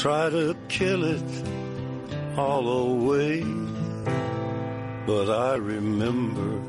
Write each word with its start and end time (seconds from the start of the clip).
Try 0.00 0.30
to 0.30 0.56
kill 0.68 1.04
it 1.04 1.30
all 2.34 2.66
away, 2.66 3.42
but 5.04 5.28
I 5.28 5.56
remember 5.56 6.62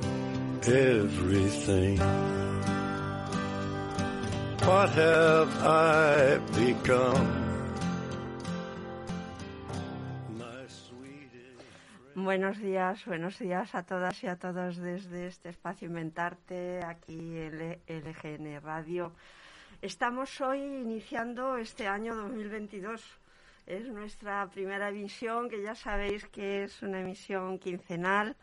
everything. 0.68 1.98
What 4.68 4.90
have 4.90 5.50
I 5.64 6.42
Buenos 12.16 12.58
días, 12.60 13.06
buenos 13.06 13.40
días 13.40 13.74
a 13.76 13.84
todas 13.84 14.22
y 14.26 14.28
a 14.28 14.36
todos 14.36 14.76
desde 14.76 15.28
este 15.28 15.48
espacio 15.48 15.88
Inventarte, 15.88 16.84
aquí 16.84 17.38
en 17.38 17.80
LGN 17.88 18.60
Radio. 18.62 19.14
Estamos 19.82 20.42
hoy 20.42 20.60
iniciando 20.60 21.56
este 21.56 21.88
año 21.88 22.14
2022. 22.14 23.21
Es 23.66 23.88
nuestra 23.88 24.48
primera 24.50 24.90
emisión, 24.90 25.50
que 25.50 25.62
ya 25.62 25.76
sabéis 25.76 26.26
que 26.28 26.64
es 26.64 26.82
una 26.82 27.02
emisión 27.02 27.60
quincenal. 27.60 28.36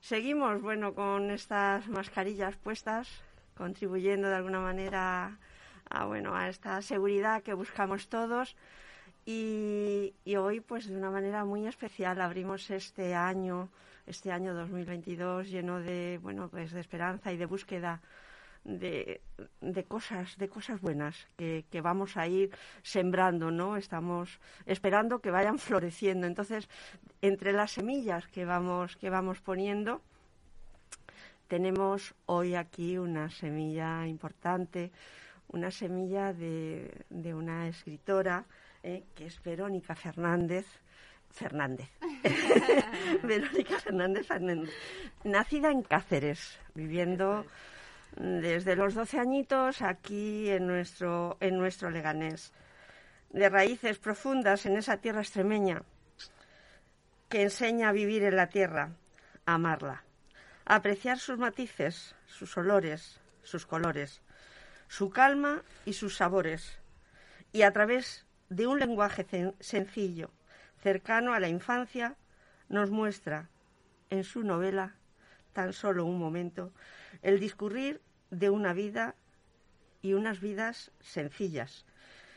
Seguimos, 0.00 0.60
bueno, 0.62 0.94
con 0.94 1.30
estas 1.30 1.86
mascarillas 1.88 2.56
puestas, 2.56 3.08
contribuyendo 3.54 4.28
de 4.28 4.36
alguna 4.36 4.60
manera 4.60 5.38
a, 5.90 6.04
bueno, 6.06 6.34
a 6.34 6.48
esta 6.48 6.80
seguridad 6.80 7.42
que 7.42 7.52
buscamos 7.52 8.08
todos. 8.08 8.56
Y, 9.26 10.14
hoy, 10.36 10.60
pues 10.60 10.88
de 10.88 10.96
una 10.96 11.10
manera 11.10 11.44
muy 11.44 11.66
especial, 11.66 12.20
abrimos 12.20 12.70
este 12.70 13.14
año, 13.14 13.68
este 14.06 14.32
año 14.32 14.54
2022, 14.54 15.50
lleno 15.50 15.80
de, 15.80 16.18
bueno, 16.22 16.48
pues 16.48 16.72
de 16.72 16.80
esperanza 16.80 17.32
y 17.32 17.36
de 17.36 17.46
búsqueda 17.46 18.00
de, 18.64 19.20
de 19.60 19.84
cosas, 19.84 20.36
de 20.36 20.48
cosas 20.48 20.80
buenas 20.80 21.16
que, 21.36 21.64
que, 21.70 21.80
vamos 21.80 22.16
a 22.16 22.26
ir 22.26 22.50
sembrando, 22.82 23.50
¿no? 23.50 23.76
Estamos 23.76 24.40
esperando 24.66 25.20
que 25.20 25.30
vayan 25.30 25.58
floreciendo. 25.58 26.26
Entonces, 26.26 26.68
entre 27.22 27.52
las 27.52 27.72
semillas 27.72 28.26
que 28.28 28.44
vamos, 28.44 28.96
que 28.96 29.10
vamos 29.10 29.40
poniendo, 29.40 30.02
tenemos 31.48 32.14
hoy 32.26 32.54
aquí 32.54 32.96
una 32.98 33.30
semilla 33.30 34.06
importante, 34.06 34.92
una 35.48 35.70
semilla 35.70 36.32
de, 36.32 37.04
de 37.08 37.34
una 37.34 37.66
escritora 37.68 38.44
eh, 38.82 39.04
que 39.14 39.26
es 39.26 39.42
Verónica 39.42 39.94
Fernández. 39.94 40.66
Fernández. 41.30 41.88
Verónica 43.22 43.78
Fernández 43.78 44.26
Fernández. 44.26 44.70
Nacida 45.24 45.70
en 45.70 45.82
Cáceres, 45.82 46.58
viviendo 46.74 47.44
desde 48.16 48.76
los 48.76 48.94
12 48.94 49.18
añitos 49.18 49.82
aquí 49.82 50.50
en 50.50 50.66
nuestro, 50.66 51.36
en 51.40 51.56
nuestro 51.58 51.90
Leganés. 51.90 52.52
De 53.30 53.48
raíces 53.48 53.98
profundas 53.98 54.66
en 54.66 54.76
esa 54.76 54.96
tierra 54.96 55.20
extremeña 55.20 55.82
que 57.28 57.42
enseña 57.42 57.88
a 57.88 57.92
vivir 57.92 58.24
en 58.24 58.36
la 58.36 58.48
tierra, 58.48 58.90
a 59.46 59.54
amarla, 59.54 60.02
a 60.64 60.74
apreciar 60.74 61.18
sus 61.18 61.38
matices, 61.38 62.16
sus 62.26 62.56
olores, 62.56 63.20
sus 63.44 63.66
colores, 63.66 64.20
su 64.88 65.10
calma 65.10 65.62
y 65.84 65.92
sus 65.92 66.16
sabores, 66.16 66.78
y 67.52 67.62
a 67.62 67.72
través 67.72 68.26
de 68.48 68.66
un 68.66 68.80
lenguaje 68.80 69.24
sencillo, 69.60 70.30
cercano 70.82 71.32
a 71.32 71.40
la 71.40 71.48
infancia, 71.48 72.16
nos 72.68 72.90
muestra 72.90 73.48
en 74.10 74.24
su 74.24 74.42
novela, 74.42 74.94
tan 75.52 75.72
solo 75.72 76.04
un 76.04 76.18
momento, 76.18 76.72
el 77.22 77.40
discurrir 77.40 78.00
de 78.30 78.50
una 78.50 78.72
vida 78.72 79.14
y 80.02 80.14
unas 80.14 80.40
vidas 80.40 80.92
sencillas, 81.00 81.84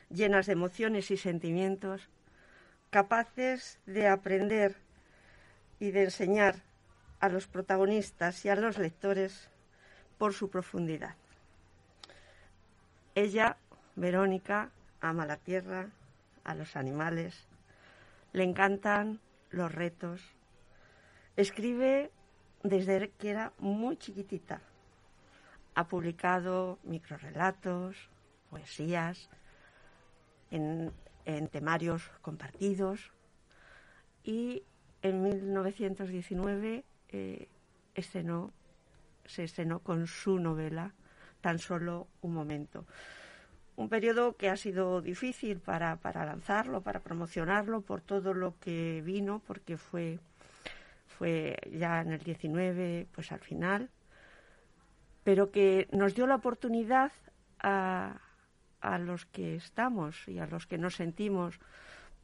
llenas 0.10 0.48
de 0.48 0.54
emociones 0.54 1.12
y 1.12 1.18
sentimientos, 1.18 2.10
capaces 2.90 3.80
de 3.86 4.08
aprender 4.08 4.76
y 5.80 5.92
de 5.92 6.04
enseñar 6.04 6.56
a 7.20 7.30
los 7.30 7.48
protagonistas 7.48 8.44
y 8.46 8.50
a 8.50 8.56
los 8.56 8.78
lectores 8.78 9.50
por 10.18 10.34
su 10.34 10.50
profundidad. 10.50 11.16
Ella, 13.16 13.58
Verónica, 13.96 14.72
ama 15.02 15.26
la 15.26 15.38
tierra, 15.38 15.90
a 16.44 16.56
los 16.56 16.76
animales, 16.76 17.48
le 18.34 18.44
encantan 18.44 19.20
los 19.52 19.72
retos. 19.72 20.22
Escribe 21.38 22.12
desde 22.64 23.10
que 23.12 23.30
era 23.30 23.54
muy 23.60 23.98
chiquitita. 23.98 24.62
Ha 25.76 25.88
publicado 25.88 26.80
microrelatos, 26.84 28.10
poesías, 28.50 29.30
en, 30.52 30.92
temarios 31.52 32.10
compartidos 32.22 33.12
y 34.24 34.64
en 35.02 35.24
1919 35.24 36.84
eh, 37.10 37.48
estrenó, 37.96 38.52
se 39.26 39.46
estrenó 39.46 39.80
con 39.80 40.08
su 40.08 40.40
novela 40.40 40.94
Tan 41.42 41.60
solo 41.60 42.08
un 42.22 42.34
momento. 42.34 42.86
Un 43.76 43.90
periodo 43.90 44.38
que 44.38 44.50
ha 44.50 44.56
sido 44.56 45.02
difícil 45.02 45.60
para, 45.60 45.98
para 45.98 46.26
lanzarlo, 46.26 46.80
para 46.80 47.02
promocionarlo, 47.02 47.82
por 47.82 48.00
todo 48.00 48.34
lo 48.34 48.58
que 48.62 49.02
vino, 49.04 49.42
porque 49.46 49.76
fue 49.76 50.20
fue 51.18 51.58
ya 51.72 52.02
en 52.02 52.12
el 52.12 52.20
19, 52.20 53.08
pues 53.14 53.32
al 53.32 53.40
final, 53.40 53.90
pero 55.24 55.52
que 55.52 55.88
nos 55.92 56.16
dio 56.16 56.28
la 56.28 56.36
oportunidad 56.36 57.12
a, 57.60 58.20
los 59.00 59.26
que 59.26 59.56
estamos 59.56 60.28
y 60.28 60.40
a 60.40 60.48
los 60.48 60.68
que 60.68 60.78
nos 60.78 60.96
sentimos 60.96 61.60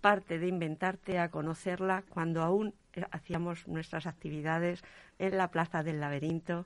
parte 0.01 0.39
de 0.39 0.47
Inventarte 0.47 1.19
a 1.19 1.31
conocerla 1.31 2.03
cuando 2.09 2.41
aún 2.41 2.73
hacíamos 3.11 3.67
nuestras 3.67 4.05
actividades 4.05 4.83
en 5.19 5.38
la 5.38 5.51
Plaza 5.51 5.83
del 5.83 6.01
Laberinto 6.01 6.65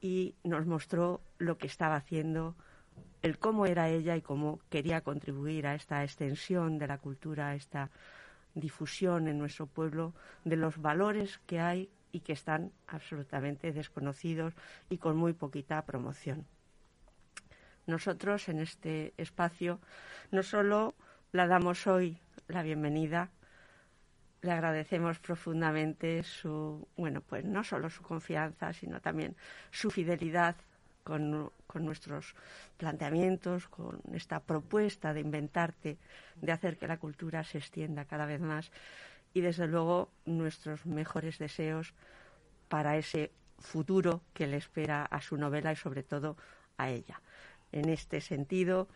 y 0.00 0.36
nos 0.44 0.66
mostró 0.66 1.20
lo 1.38 1.58
que 1.58 1.66
estaba 1.66 1.96
haciendo, 1.96 2.54
el 3.22 3.38
cómo 3.38 3.66
era 3.66 3.88
ella 3.88 4.16
y 4.16 4.22
cómo 4.22 4.60
quería 4.70 5.00
contribuir 5.00 5.66
a 5.66 5.74
esta 5.74 6.04
extensión 6.04 6.78
de 6.78 6.86
la 6.86 6.98
cultura, 6.98 7.48
a 7.48 7.54
esta 7.56 7.90
difusión 8.54 9.26
en 9.26 9.38
nuestro 9.38 9.66
pueblo 9.66 10.14
de 10.44 10.56
los 10.56 10.80
valores 10.80 11.38
que 11.46 11.60
hay 11.60 11.90
y 12.12 12.20
que 12.20 12.32
están 12.32 12.72
absolutamente 12.86 13.72
desconocidos 13.72 14.54
y 14.88 14.98
con 14.98 15.16
muy 15.16 15.32
poquita 15.32 15.84
promoción. 15.84 16.46
Nosotros 17.86 18.48
en 18.48 18.60
este 18.60 19.14
espacio 19.16 19.80
no 20.30 20.42
solo 20.42 20.94
la 21.32 21.46
damos 21.46 21.86
hoy 21.86 22.18
la 22.46 22.62
bienvenida, 22.62 23.30
le 24.42 24.52
agradecemos 24.52 25.18
profundamente 25.18 26.22
su, 26.22 26.86
bueno, 26.96 27.20
pues 27.20 27.44
no 27.44 27.64
solo 27.64 27.90
su 27.90 28.02
confianza, 28.02 28.72
sino 28.72 29.00
también 29.00 29.36
su 29.70 29.90
fidelidad 29.90 30.56
con, 31.02 31.50
con, 31.66 31.84
nuestros 31.84 32.34
planteamientos, 32.76 33.68
con 33.68 34.00
esta 34.12 34.40
propuesta 34.40 35.12
de 35.12 35.20
inventarte, 35.20 35.98
de 36.36 36.52
hacer 36.52 36.76
que 36.76 36.86
la 36.86 36.98
cultura 36.98 37.42
se 37.42 37.58
extienda 37.58 38.04
cada 38.04 38.26
vez 38.26 38.40
más 38.40 38.70
y 39.34 39.40
desde 39.40 39.66
luego 39.66 40.10
nuestros 40.24 40.86
mejores 40.86 41.38
deseos 41.38 41.94
para 42.68 42.96
ese 42.96 43.32
futuro 43.58 44.22
que 44.34 44.46
le 44.46 44.56
espera 44.56 45.04
a 45.04 45.20
su 45.20 45.36
novela 45.36 45.72
y 45.72 45.76
sobre 45.76 46.02
todo 46.02 46.36
a 46.76 46.90
ella. 46.90 47.20
En 47.72 47.88
este 47.88 48.20
sentido, 48.20 48.88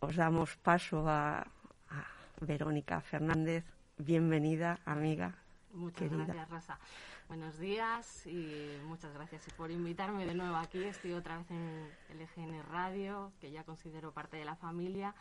os 0.00 0.16
damos 0.16 0.56
paso 0.56 1.08
a, 1.08 1.40
a 1.40 2.06
Verónica 2.40 3.00
Fernández. 3.00 3.64
Bienvenida, 3.96 4.80
amiga. 4.84 5.34
Muchas 5.72 6.08
querida. 6.08 6.24
gracias, 6.24 6.50
Rosa. 6.50 6.78
Buenos 7.28 7.58
días 7.58 8.26
y 8.26 8.78
muchas 8.86 9.12
gracias 9.12 9.42
por 9.54 9.70
invitarme 9.70 10.24
de 10.24 10.34
nuevo 10.34 10.56
aquí. 10.56 10.82
Estoy 10.82 11.12
otra 11.12 11.36
vez 11.36 11.50
en 11.50 11.90
LGN 12.18 12.62
Radio, 12.70 13.32
que 13.38 13.50
ya 13.50 13.64
considero 13.64 14.12
parte 14.12 14.38
de 14.38 14.46
la 14.46 14.56
familia. 14.56 15.14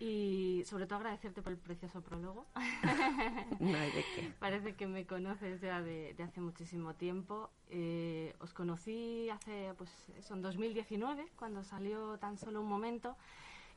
Y 0.00 0.62
sobre 0.64 0.86
todo 0.86 0.98
agradecerte 0.98 1.42
por 1.42 1.52
el 1.52 1.58
precioso 1.58 2.00
prólogo. 2.00 2.46
No 3.60 3.76
hay 3.76 3.90
de 3.90 4.04
qué. 4.14 4.32
Parece 4.38 4.74
que 4.74 4.86
me 4.86 5.06
conoces 5.06 5.60
ya 5.60 5.82
de, 5.82 6.14
de 6.14 6.22
hace 6.22 6.40
muchísimo 6.40 6.94
tiempo. 6.94 7.50
Eh, 7.70 8.34
os 8.38 8.54
conocí 8.54 9.28
hace, 9.30 9.74
pues, 9.76 9.90
eso, 10.16 10.34
en 10.34 10.42
2019, 10.42 11.28
cuando 11.36 11.64
salió 11.64 12.18
tan 12.18 12.38
solo 12.38 12.60
un 12.60 12.68
momento. 12.68 13.16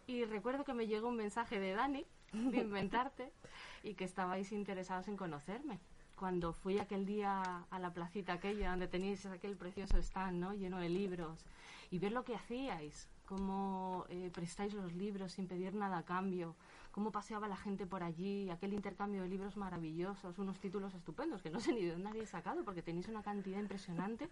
Y 0.05 0.25
recuerdo 0.25 0.63
que 0.63 0.73
me 0.73 0.87
llegó 0.87 1.07
un 1.07 1.17
mensaje 1.17 1.59
de 1.59 1.73
Dani, 1.73 2.05
de 2.33 2.57
Inventarte, 2.59 3.31
y 3.83 3.95
que 3.95 4.03
estabais 4.03 4.51
interesados 4.51 5.07
en 5.07 5.17
conocerme. 5.17 5.79
Cuando 6.15 6.53
fui 6.53 6.77
aquel 6.77 7.07
día 7.07 7.65
a 7.71 7.79
la 7.79 7.93
placita 7.93 8.33
aquella 8.33 8.69
donde 8.69 8.87
teníais 8.87 9.25
aquel 9.25 9.55
precioso 9.57 9.97
stand, 9.97 10.39
¿no? 10.39 10.53
Lleno 10.53 10.77
de 10.77 10.89
libros, 10.89 11.45
y 11.89 11.97
ver 11.97 12.11
lo 12.11 12.23
que 12.23 12.35
hacíais, 12.35 13.09
cómo 13.31 14.05
eh, 14.09 14.29
prestáis 14.33 14.73
los 14.73 14.91
libros 14.93 15.31
sin 15.31 15.47
pedir 15.47 15.73
nada 15.73 15.99
a 15.99 16.03
cambio, 16.03 16.53
cómo 16.91 17.13
paseaba 17.13 17.47
la 17.47 17.55
gente 17.55 17.85
por 17.85 18.03
allí, 18.03 18.49
aquel 18.49 18.73
intercambio 18.73 19.21
de 19.21 19.29
libros 19.29 19.55
maravillosos, 19.55 20.37
unos 20.37 20.59
títulos 20.59 20.93
estupendos 20.93 21.41
que 21.41 21.49
no 21.49 21.61
sé 21.61 21.71
ni 21.71 21.85
de 21.85 21.93
dónde 21.93 22.09
habéis 22.09 22.27
sacado 22.27 22.65
porque 22.65 22.81
tenéis 22.81 23.07
una 23.07 23.23
cantidad 23.23 23.57
impresionante 23.57 24.27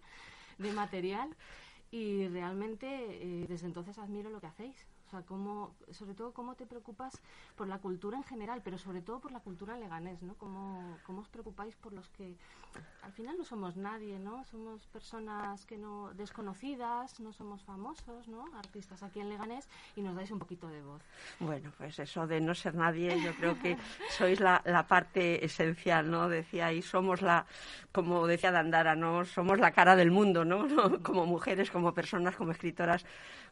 de 0.58 0.74
material 0.74 1.34
y 1.92 2.28
realmente 2.28 2.88
eh, 2.90 3.46
desde 3.48 3.68
entonces 3.68 3.98
admiro 3.98 4.30
lo 4.30 4.42
que 4.42 4.48
hacéis. 4.48 4.86
O 5.10 5.12
sea, 5.12 5.24
cómo, 5.24 5.76
sobre 5.92 6.14
todo 6.14 6.32
cómo 6.34 6.54
te 6.54 6.68
preocupas 6.68 7.20
por 7.56 7.68
la 7.68 7.80
cultura 7.80 8.16
en 8.16 8.24
general, 8.24 8.62
pero 8.64 8.78
sobre 8.78 9.02
todo 9.02 9.20
por 9.20 9.32
la 9.32 9.40
cultura 9.40 9.76
leganés, 9.76 10.22
¿no? 10.22 10.36
Cómo, 10.36 10.98
cómo 11.04 11.22
os 11.22 11.28
preocupáis 11.30 11.76
por 11.76 11.94
los 11.94 12.08
que 12.10 12.36
al 13.02 13.12
final 13.14 13.36
no 13.36 13.44
somos 13.44 13.76
nadie, 13.76 14.20
¿no? 14.20 14.44
Somos 14.46 14.86
personas 14.86 15.66
que 15.66 15.80
no 15.80 16.14
desconocidas, 16.14 17.20
no 17.20 17.34
somos 17.34 17.64
famosos, 17.64 18.28
¿no? 18.28 18.46
Artistas 18.56 19.02
aquí 19.02 19.20
en 19.20 19.30
Leganés 19.30 19.68
y 19.96 20.02
nos 20.02 20.16
dais 20.16 20.30
un 20.30 20.38
poquito 20.38 20.68
de 20.68 20.84
voz. 20.84 21.02
Bueno, 21.40 21.72
pues 21.76 21.98
eso 21.98 22.28
de 22.28 22.40
no 22.40 22.54
ser 22.54 22.76
nadie, 22.76 23.20
yo 23.24 23.34
creo 23.34 23.58
que 23.58 23.78
sois 24.12 24.40
la, 24.40 24.62
la 24.64 24.86
parte 24.86 25.44
esencial, 25.44 26.12
¿no? 26.12 26.30
Decía, 26.30 26.72
y 26.72 26.84
somos 26.84 27.24
la, 27.24 27.48
como 27.92 28.28
decía 28.28 28.52
Dandara, 28.52 28.96
¿no? 28.96 29.26
Somos 29.26 29.58
la 29.58 29.72
cara 29.72 29.96
del 29.96 30.12
mundo, 30.12 30.46
¿no? 30.46 30.68
Como 31.04 31.26
mujeres, 31.26 31.72
como 31.72 31.94
personas, 31.94 32.36
como 32.36 32.52
escritoras, 32.52 33.06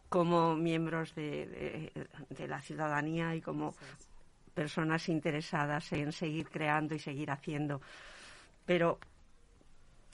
como 0.09 0.55
miembros 0.55 1.13
de, 1.15 1.91
de, 2.29 2.47
la 2.47 2.61
ciudadanía 2.61 3.35
y 3.35 3.41
como 3.41 3.75
personas 4.53 5.09
interesadas 5.09 5.91
en 5.91 6.11
seguir 6.11 6.49
creando 6.49 6.95
y 6.95 6.99
seguir 6.99 7.29
haciendo. 7.31 7.81
Pero 8.65 8.99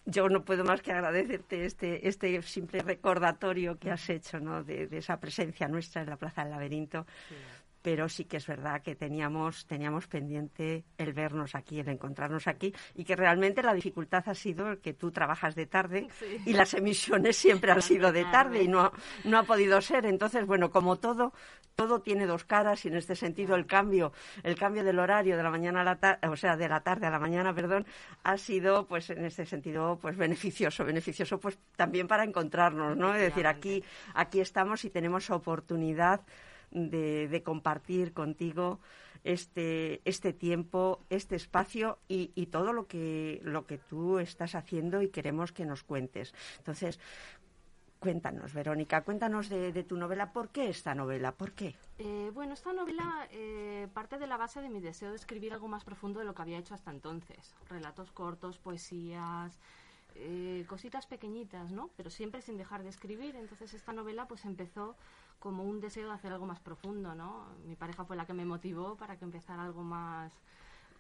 yo 0.06 0.28
no 0.30 0.44
puedo 0.44 0.64
más 0.64 0.82
que 0.82 0.92
agradecerte 0.92 1.66
este, 1.66 2.08
este 2.08 2.42
simple 2.42 2.82
recordatorio 2.82 3.78
que 3.78 3.92
has 3.92 4.10
hecho 4.10 4.40
¿no? 4.40 4.64
de, 4.64 4.90
esa 4.92 5.20
presencia 5.20 5.68
nuestra 5.68 6.02
en 6.02 6.10
la 6.10 6.18
Plaza 6.18 6.44
del 6.44 6.52
Laberinto 6.52 7.06
pero 7.84 8.08
sí 8.08 8.24
que 8.24 8.38
es 8.38 8.48
verdad 8.48 8.82
que 8.82 8.96
teníamos, 8.96 9.68
teníamos 9.68 10.08
pendiente 10.08 10.86
el 10.98 11.12
vernos 11.14 11.54
aquí, 11.54 11.82
el 11.82 11.90
encontrarnos 11.90 12.48
aquí, 12.48 12.74
y 12.96 13.04
que 13.04 13.16
realmente 13.16 13.62
la 13.62 13.74
dificultad 13.74 14.24
ha 14.26 14.34
sido 14.34 14.80
que 14.82 14.94
tú 14.94 15.12
trabajas 15.12 15.54
de 15.54 15.66
tarde 15.66 16.08
y 16.46 16.54
las 16.54 16.74
emisiones 16.74 17.36
siempre 17.36 17.72
han 17.72 17.82
sido 17.82 18.12
de 18.12 18.24
tarde 18.26 18.64
y 18.64 18.70
no, 18.70 18.92
no 19.26 19.38
ha 19.38 19.44
podido 19.44 19.82
ser. 19.82 20.06
Entonces, 20.06 20.46
bueno, 20.48 20.72
como 20.72 20.96
todo, 20.96 21.34
todo 21.76 22.02
tiene 22.02 22.26
dos 22.26 22.46
caras 22.46 22.86
y 22.86 22.88
en 22.88 22.96
este 22.96 23.16
sentido 23.16 23.56
el 23.56 23.66
cambio, 23.66 24.14
el 24.44 24.56
cambio 24.56 24.86
del 24.86 24.98
horario 24.98 25.36
de 25.36 25.44
la 25.44 25.50
mañana 25.50 25.82
a 25.82 25.84
la 25.84 25.98
tarde, 25.98 26.26
o 26.30 26.38
sea, 26.38 26.56
de 26.56 26.70
la 26.70 26.80
tarde 26.80 27.08
a 27.08 27.12
la 27.12 27.20
mañana, 27.20 27.54
perdón, 27.54 27.86
ha 28.24 28.38
sido, 28.38 28.88
pues, 28.88 29.10
en 29.10 29.26
este 29.26 29.46
sentido, 29.46 30.00
pues, 30.02 30.16
beneficioso, 30.16 30.86
beneficioso, 30.86 31.38
pues, 31.38 31.60
también 31.76 32.08
para 32.08 32.24
encontrarnos, 32.24 32.96
¿no? 32.96 33.14
Es 33.14 33.22
decir, 33.22 33.46
aquí, 33.46 33.84
aquí 34.14 34.40
estamos 34.40 34.86
y 34.86 34.90
tenemos 34.90 35.30
oportunidad 35.30 36.22
de, 36.74 37.42
compartir 37.44 38.14
contigo 38.14 38.80
este, 39.24 40.02
este 40.06 40.34
tiempo, 40.34 41.00
este 41.10 41.36
espacio 41.36 42.00
y, 42.08 42.28
todo 42.48 42.74
lo 42.74 42.88
que, 42.88 43.40
lo 43.44 43.66
que 43.66 43.78
tú 43.78 44.20
estás 44.20 44.56
haciendo 44.56 45.02
y 45.02 45.10
queremos 45.10 45.52
que 45.52 45.66
nos 45.66 45.84
cuentes. 45.84 46.34
Entonces, 46.58 47.00
cuéntanos, 48.00 48.54
Verónica, 48.54 49.02
cuéntanos 49.02 49.48
de, 49.50 49.84
tu 49.84 49.96
novela. 49.96 50.34
¿Por 50.34 50.50
qué 50.50 50.70
esta 50.70 50.94
novela? 50.94 51.32
¿Por 51.32 51.54
qué? 51.54 51.76
Eh, 52.00 52.32
bueno, 52.34 52.54
esta 52.54 52.74
novela 52.74 53.28
eh, 53.32 53.88
parte 53.94 54.18
de 54.18 54.28
la 54.28 54.36
base 54.36 54.62
de 54.62 54.70
mi 54.70 54.82
deseo 54.82 55.12
de 55.12 55.16
escribir 55.16 55.54
algo 55.54 55.70
más 55.70 55.86
profundo 55.86 56.20
de 56.20 56.26
lo 56.26 56.36
que 56.36 56.42
había 56.42 56.58
hecho 56.58 56.74
hasta 56.74 56.92
entonces. 56.92 57.56
Relatos 57.70 58.12
cortos, 58.12 58.58
poesías, 58.58 59.58
eh, 60.16 60.66
cositas 60.68 61.08
pequeñitas, 61.08 61.72
¿no? 61.72 61.90
Pero 61.96 62.10
siempre 62.10 62.42
sin 62.42 62.58
dejar 62.58 62.84
de 62.84 62.90
escribir. 62.90 63.36
Entonces 63.36 63.74
esta 63.74 63.94
novela 63.94 64.28
pues 64.28 64.44
empezó 64.44 64.96
como 65.44 65.66
un 65.66 65.82
deseo 65.82 66.08
de 66.08 66.14
hacer 66.14 66.32
algo 66.32 66.46
más 66.46 66.62
profundo, 66.62 67.16
¿no? 67.16 67.46
Mi 67.66 67.76
pareja 67.76 68.06
fue 68.06 68.16
la 68.16 68.26
que 68.26 68.32
me 68.32 68.46
motivó 68.46 68.96
para 68.96 69.18
que 69.18 69.26
empezara 69.26 69.66
algo 69.66 69.84
más 69.84 70.32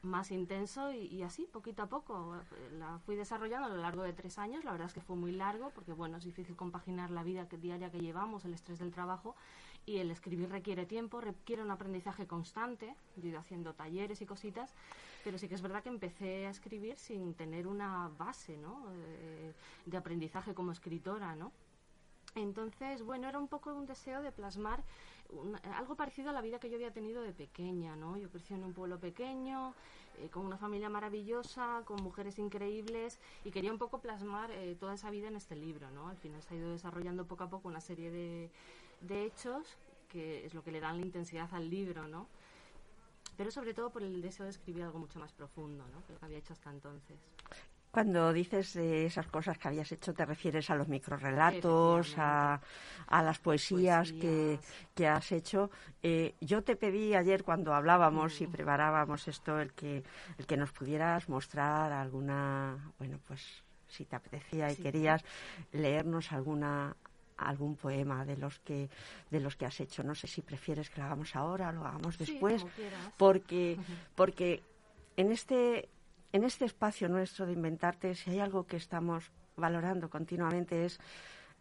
más 0.01 0.31
intenso 0.31 0.91
y, 0.91 1.23
así, 1.23 1.47
poquito 1.49 1.81
a 1.81 1.87
poco. 1.87 2.35
La 2.77 2.99
fui 3.05 3.15
desarrollando 3.15 3.67
a 3.67 3.69
lo 3.69 3.77
largo 3.77 4.03
de 4.03 4.11
tres 4.11 4.37
años. 4.37 4.65
La 4.65 4.73
verdad 4.73 4.87
es 4.87 4.93
que 4.93 4.99
fue 4.99 5.15
muy 5.15 5.31
largo 5.31 5.69
porque, 5.69 5.93
bueno, 5.93 6.17
es 6.17 6.25
difícil 6.25 6.57
compaginar 6.57 7.09
la 7.09 7.23
vida 7.23 7.45
diaria 7.45 7.89
que 7.89 8.01
llevamos, 8.01 8.43
el 8.43 8.53
estrés 8.53 8.79
del 8.79 8.91
trabajo 8.91 9.33
y 9.85 9.99
el 9.99 10.11
escribir 10.11 10.49
requiere 10.49 10.85
tiempo, 10.85 11.21
requiere 11.21 11.61
un 11.61 11.71
aprendizaje 11.71 12.27
constante. 12.27 12.97
Yo 13.15 13.23
he 13.23 13.29
ido 13.29 13.39
haciendo 13.39 13.73
talleres 13.75 14.21
y 14.21 14.25
cositas, 14.25 14.73
pero 15.23 15.37
sí 15.37 15.47
que 15.47 15.55
es 15.55 15.61
verdad 15.61 15.81
que 15.81 15.87
empecé 15.87 16.47
a 16.47 16.49
escribir 16.49 16.97
sin 16.97 17.33
tener 17.33 17.65
una 17.65 18.09
base, 18.17 18.57
¿no? 18.57 18.83
Eh, 18.91 19.53
de 19.85 19.97
aprendizaje 19.97 20.53
como 20.53 20.73
escritora, 20.73 21.33
¿no? 21.37 21.53
Entonces, 22.35 23.03
bueno, 23.03 23.29
era 23.29 23.37
un 23.37 23.47
poco 23.47 23.73
un 23.73 23.85
deseo 23.85 24.21
de 24.21 24.31
plasmar 24.31 24.83
algo 25.77 25.95
parecido 25.95 26.29
a 26.29 26.33
la 26.33 26.41
vida 26.41 26.59
que 26.59 26.69
yo 26.69 26.75
había 26.75 26.91
tenido 26.91 27.21
de 27.21 27.31
pequeña, 27.31 27.95
¿no? 27.95 28.17
Yo 28.17 28.29
crecí 28.29 28.53
en 28.53 28.63
un 28.63 28.73
pueblo 28.73 28.99
pequeño, 28.99 29.73
eh, 30.19 30.29
con 30.29 30.45
una 30.45 30.57
familia 30.57 30.89
maravillosa, 30.89 31.81
con 31.85 32.03
mujeres 32.03 32.37
increíbles 32.39 33.19
y 33.43 33.51
quería 33.51 33.71
un 33.71 33.79
poco 33.79 33.99
plasmar 33.99 34.51
eh, 34.51 34.75
toda 34.79 34.93
esa 34.93 35.09
vida 35.09 35.27
en 35.27 35.35
este 35.35 35.55
libro, 35.55 35.89
¿no? 35.91 36.09
Al 36.09 36.17
final 36.17 36.41
se 36.41 36.53
ha 36.53 36.57
ido 36.57 36.71
desarrollando 36.71 37.25
poco 37.25 37.43
a 37.45 37.49
poco 37.49 37.67
una 37.67 37.81
serie 37.81 38.11
de, 38.11 38.49
de 39.01 39.25
hechos 39.25 39.77
que 40.09 40.45
es 40.45 40.53
lo 40.53 40.63
que 40.63 40.71
le 40.71 40.79
dan 40.79 40.99
la 40.99 41.05
intensidad 41.05 41.51
al 41.53 41.69
libro, 41.69 42.07
¿no? 42.07 42.27
Pero 43.35 43.49
sobre 43.49 43.73
todo 43.73 43.89
por 43.89 44.03
el 44.03 44.21
deseo 44.21 44.45
de 44.45 44.51
escribir 44.51 44.83
algo 44.83 44.99
mucho 44.99 45.17
más 45.19 45.33
profundo, 45.33 45.83
¿no? 45.91 46.05
Que 46.05 46.13
lo 46.13 46.19
que 46.19 46.25
había 46.25 46.37
hecho 46.37 46.53
hasta 46.53 46.69
entonces. 46.69 47.17
Cuando 47.93 48.33
dices 48.33 48.73
de 48.73 49.05
esas 49.05 49.27
cosas 49.27 49.55
que 49.59 49.67
habías 49.67 49.91
hecho, 49.91 50.15
te 50.15 50.25
refieres 50.25 50.67
a 50.71 50.75
los 50.75 50.87
microrelatos, 50.87 52.15
a, 52.17 52.59
a 53.05 53.21
las 53.21 53.37
poesías, 53.37 54.11
Que, 54.13 54.57
que, 54.95 55.07
has 55.07 55.31
hecho. 55.31 55.69
Eh, 56.01 56.33
yo 56.41 56.63
te 56.63 56.75
pedí 56.75 57.13
ayer 57.13 57.43
cuando 57.43 57.71
hablábamos 57.71 58.41
y 58.41 58.47
mm. 58.47 58.51
preparábamos 58.51 59.27
esto, 59.27 59.59
el 59.59 59.73
que, 59.73 60.03
el 60.39 60.47
que 60.47 60.57
nos 60.57 60.71
pudieras 60.71 61.29
mostrar 61.29 61.91
alguna, 61.91 62.93
bueno, 62.97 63.19
pues 63.27 63.63
si 63.87 64.05
te 64.05 64.15
apetecía 64.15 64.71
y 64.71 64.75
querías 64.75 65.23
leernos 65.71 66.31
alguna 66.31 66.95
algún 67.37 67.75
poema 67.75 68.25
de 68.25 68.37
los 68.37 68.57
que 68.59 68.89
de 69.29 69.39
los 69.39 69.55
que 69.55 69.67
has 69.67 69.79
hecho. 69.79 70.01
No 70.01 70.15
sé 70.15 70.25
si 70.25 70.41
prefieres 70.41 70.89
que 70.89 70.99
lo 70.99 71.05
hagamos 71.05 71.35
ahora 71.35 71.69
o 71.69 71.73
lo 71.73 71.85
hagamos 71.85 72.17
después 72.17 72.65
porque 73.17 73.77
porque 74.15 74.63
en 75.15 75.31
este 75.31 75.89
en 76.33 76.43
este 76.43 76.65
espacio 76.65 77.07
nuestro 77.07 77.45
de 77.45 77.53
inventarte, 77.53 78.15
si 78.15 78.31
hay 78.31 78.39
algo 78.39 78.65
que 78.65 78.77
estamos 78.77 79.31
valorando 79.55 80.09
continuamente 80.09 80.83
es, 80.83 80.99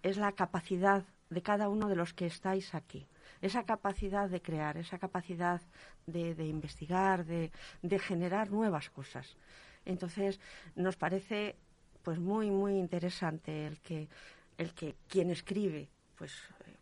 es 0.02 0.16
la 0.16 0.32
capacidad 0.32 1.04
de 1.28 1.42
cada 1.42 1.68
uno 1.68 1.88
de 1.88 1.94
los 1.94 2.14
que 2.14 2.26
estáis 2.26 2.74
aquí. 2.74 3.06
Esa 3.42 3.64
capacidad 3.64 4.28
de 4.30 4.40
crear, 4.40 4.78
esa 4.78 4.98
capacidad 4.98 5.60
de, 6.06 6.34
de 6.34 6.46
investigar, 6.46 7.26
de, 7.26 7.52
de, 7.82 7.98
generar 7.98 8.50
nuevas 8.50 8.88
cosas. 8.88 9.36
Entonces, 9.84 10.40
nos 10.74 10.96
parece 10.96 11.56
pues 12.02 12.18
muy, 12.18 12.50
muy 12.50 12.78
interesante 12.78 13.66
el 13.66 13.78
que, 13.80 14.08
el 14.56 14.72
que 14.72 14.96
quien 15.06 15.30
escribe, 15.30 15.88
pues, 16.16 16.34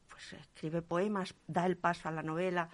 pues 0.09 0.33
escribe 0.35 0.81
poemas, 0.81 1.35
da 1.47 1.67
el 1.67 1.77
paso 1.77 2.09
a 2.09 2.13
la 2.13 2.23
novela, 2.23 2.69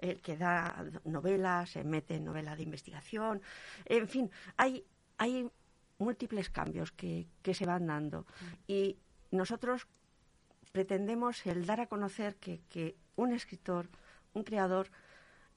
el 0.00 0.20
que 0.20 0.36
da 0.36 0.84
novelas, 1.04 1.70
se 1.70 1.84
mete 1.84 2.16
en 2.16 2.24
novela 2.24 2.56
de 2.56 2.62
investigación, 2.62 3.42
en 3.84 4.08
fin, 4.08 4.30
hay, 4.56 4.84
hay 5.18 5.50
múltiples 5.98 6.50
cambios 6.50 6.90
que, 6.92 7.28
que 7.42 7.54
se 7.54 7.66
van 7.66 7.86
dando. 7.86 8.26
Y 8.66 8.98
nosotros 9.30 9.86
pretendemos 10.72 11.46
el 11.46 11.66
dar 11.66 11.80
a 11.80 11.86
conocer 11.86 12.36
que, 12.36 12.62
que 12.68 12.96
un 13.16 13.32
escritor, 13.32 13.88
un 14.32 14.42
creador, 14.42 14.90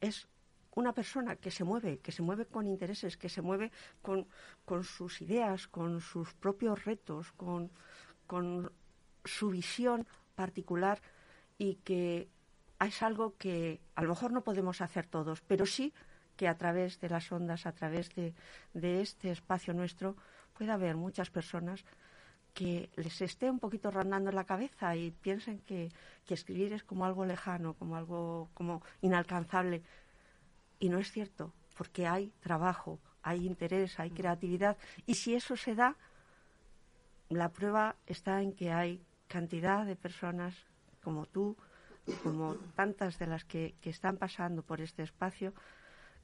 es 0.01 0.27
una 0.75 0.93
persona 0.93 1.35
que 1.35 1.51
se 1.51 1.63
mueve, 1.63 1.99
que 1.99 2.11
se 2.11 2.21
mueve 2.21 2.45
con 2.45 2.67
intereses, 2.67 3.15
que 3.15 3.29
se 3.29 3.41
mueve 3.41 3.71
con, 4.01 4.27
con 4.65 4.83
sus 4.83 5.21
ideas, 5.21 5.67
con 5.67 6.01
sus 6.01 6.33
propios 6.33 6.83
retos, 6.83 7.31
con, 7.33 7.71
con 8.27 8.71
su 9.23 9.49
visión 9.51 10.07
particular 10.35 11.01
y 11.57 11.75
que 11.75 12.27
es 12.85 13.01
algo 13.01 13.35
que 13.37 13.81
a 13.95 14.01
lo 14.03 14.09
mejor 14.09 14.31
no 14.31 14.43
podemos 14.43 14.81
hacer 14.81 15.05
todos, 15.05 15.41
pero 15.41 15.65
sí 15.65 15.93
que 16.35 16.47
a 16.47 16.57
través 16.57 16.99
de 16.99 17.09
las 17.09 17.31
ondas, 17.31 17.65
a 17.65 17.73
través 17.73 18.09
de, 18.15 18.33
este 18.73 19.31
espacio 19.31 19.73
nuestro, 19.73 20.15
puede 20.57 20.71
haber 20.71 20.95
muchas 20.95 21.29
personas 21.29 21.85
que 22.53 22.89
les 22.95 23.21
esté 23.21 23.49
un 23.49 23.59
poquito 23.59 23.91
rondando 23.91 24.29
en 24.29 24.35
la 24.35 24.43
cabeza 24.43 24.95
y 24.95 25.11
piensen 25.11 25.59
que, 25.59 25.91
que, 26.25 26.33
escribir 26.33 26.73
es 26.73 26.83
como 26.83 27.05
algo 27.05 27.25
lejano, 27.25 27.73
como 27.73 27.95
algo 27.95 28.49
como 28.53 28.83
inalcanzable. 29.01 29.83
Y 30.79 30.89
no 30.89 30.99
es 30.99 31.11
cierto, 31.11 31.53
porque 31.77 32.07
hay 32.07 32.31
trabajo, 32.39 32.99
hay 33.23 33.45
interés, 33.45 33.99
hay 33.99 34.11
creatividad. 34.11 34.77
Y 35.05 35.15
si 35.15 35.35
eso 35.35 35.55
se 35.55 35.75
da, 35.75 35.95
la 37.29 37.49
prueba 37.49 37.95
está 38.05 38.41
en 38.41 38.53
que 38.53 38.71
hay 38.71 39.03
cantidad 39.27 39.85
de 39.85 39.95
personas 39.95 40.55
como 41.01 41.25
tú, 41.25 41.57
como 42.23 42.55
tantas 42.75 43.17
de 43.19 43.27
las 43.27 43.45
que, 43.45 43.75
que 43.81 43.89
están 43.89 44.17
pasando 44.17 44.63
por 44.63 44.81
este 44.81 45.03
espacio, 45.03 45.53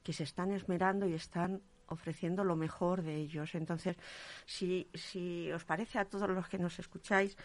que 0.04 0.14
se 0.14 0.24
están 0.24 0.52
esmerando 0.52 1.08
y 1.08 1.14
están 1.14 1.62
ofreciendo 1.88 2.44
lo 2.44 2.56
mejor 2.56 3.02
de 3.02 3.16
ellos. 3.16 3.56
Entonces, 3.56 3.98
si, 4.46 4.88
si 4.94 5.52
os 5.52 5.66
parece 5.66 6.00
a 6.00 6.06
todos 6.06 6.30
los 6.30 6.48
que 6.48 6.60
nos 6.60 6.80
escucháis, 6.80 7.36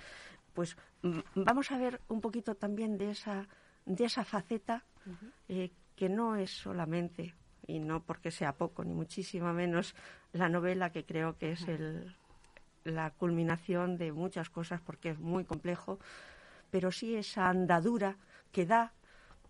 pues 0.53 0.77
mm, 1.03 1.21
vamos 1.35 1.71
a 1.73 1.79
ver 1.79 2.01
un 2.09 2.21
poquito 2.21 2.55
también 2.55 2.97
de 2.97 3.11
esa, 3.11 3.49
de 3.85 4.05
esa 4.05 4.25
faceta 4.25 4.85
eh, 5.49 5.73
que 5.97 6.09
no 6.09 6.37
es 6.37 6.51
solamente, 6.51 7.35
y 7.67 7.79
no 7.79 8.03
porque 8.03 8.31
sea 8.31 8.53
poco, 8.53 8.85
ni 8.85 8.95
muchísimo 8.95 9.53
menos, 9.53 9.95
la 10.33 10.49
novela 10.49 10.91
que 10.91 11.05
creo 11.05 11.37
que 11.37 11.53
es 11.53 11.69
el, 11.69 12.17
la 12.85 13.11
culminación 13.11 13.97
de 13.97 14.13
muchas 14.13 14.51
cosas 14.51 14.81
porque 14.81 15.11
es 15.11 15.19
muy 15.19 15.45
complejo, 15.45 15.99
pero 16.71 16.93
sí 16.93 17.17
esa 17.17 17.49
andadura 17.49 18.17
que 18.53 18.67
da 18.67 18.93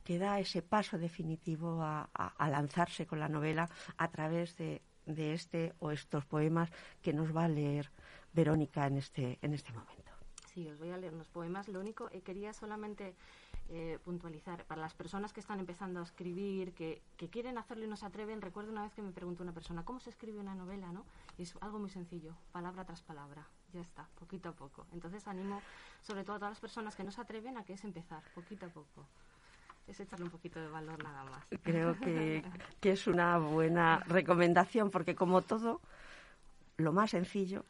que 0.04 0.18
da 0.18 0.38
ese 0.38 0.61
paso 0.61 0.99
definitivo 0.99 1.80
a, 1.83 2.04
a, 2.12 2.49
lanzarse 2.50 3.06
con 3.06 3.18
la 3.18 3.28
novela 3.28 3.71
a 3.97 4.11
través 4.11 4.54
de, 4.59 4.83
de, 5.06 5.33
este 5.33 5.73
o 5.80 5.90
estos 5.90 6.26
poemas 6.26 6.68
que 7.00 7.14
nos 7.14 7.35
va 7.35 7.44
a 7.44 7.49
leer 7.49 7.90
Verónica 8.35 8.87
en 8.87 8.99
este, 8.99 9.38
en 9.40 9.54
este 9.54 9.73
momento. 9.73 10.12
Sí, 10.52 10.68
os 10.68 10.78
voy 10.78 10.90
a 10.90 10.99
leer 10.99 11.14
unos 11.14 11.28
poemas. 11.28 11.68
Lo 11.68 11.80
único, 11.80 12.11
eh, 12.12 12.21
quería 12.21 12.52
solamente 12.52 13.16
eh, 13.71 13.99
puntualizar, 14.04 14.64
para 14.66 14.83
las 14.83 14.92
personas 14.92 15.33
que 15.33 15.40
están 15.40 15.59
empezando 15.59 16.00
a 16.00 16.02
escribir, 16.02 16.75
que, 16.75 17.00
que, 17.16 17.30
quieren 17.30 17.56
hacerlo 17.56 17.85
y 17.85 17.88
no 17.88 17.97
se 17.97 18.04
atreven, 18.04 18.42
recuerdo 18.42 18.71
una 18.71 18.83
vez 18.83 18.92
que 18.92 19.00
me 19.00 19.11
preguntó 19.11 19.42
una 19.42 19.54
persona, 19.54 19.87
¿cómo 19.87 20.00
se 20.00 20.11
escribe 20.11 20.38
una 20.38 20.54
novela? 20.54 20.92
¿no? 20.92 21.06
Y 21.38 21.42
es 21.42 21.56
algo 21.62 21.78
muy 21.78 21.88
sencillo, 21.88 22.37
palabra 22.52 22.85
tras 22.85 23.02
palabra, 23.02 23.49
ya 23.75 23.83
está, 23.83 24.07
poquito 24.19 24.49
a 24.49 24.52
poco. 24.52 24.87
Entonces 24.93 25.26
animo 25.26 25.61
sobre 26.02 26.25
todo 26.25 26.37
a 26.37 26.38
todas 26.38 26.52
las 26.52 26.61
personas 26.61 26.97
que 26.97 27.04
no 27.04 27.11
se 27.11 27.21
atreven 27.21 27.57
a 27.59 27.64
que 27.64 27.75
es 27.75 27.85
empezar, 27.85 28.23
poquito 28.35 28.66
a 28.66 28.69
poco 28.69 29.07
es 29.87 30.00
echarle 30.00 30.25
un 30.25 30.31
poquito 30.31 30.61
de 30.61 30.69
valor 30.69 31.02
nada 31.02 31.25
más. 31.25 31.45
Creo 31.62 31.99
que, 31.99 32.43
que, 32.81 32.93
es 32.93 33.07
una 33.07 33.38
buena 33.38 33.99
recomendación 34.07 34.90
porque 34.90 35.14
como 35.14 35.43
todo, 35.43 35.81
lo 36.78 36.93
más 36.93 37.11
sencillo 37.11 37.64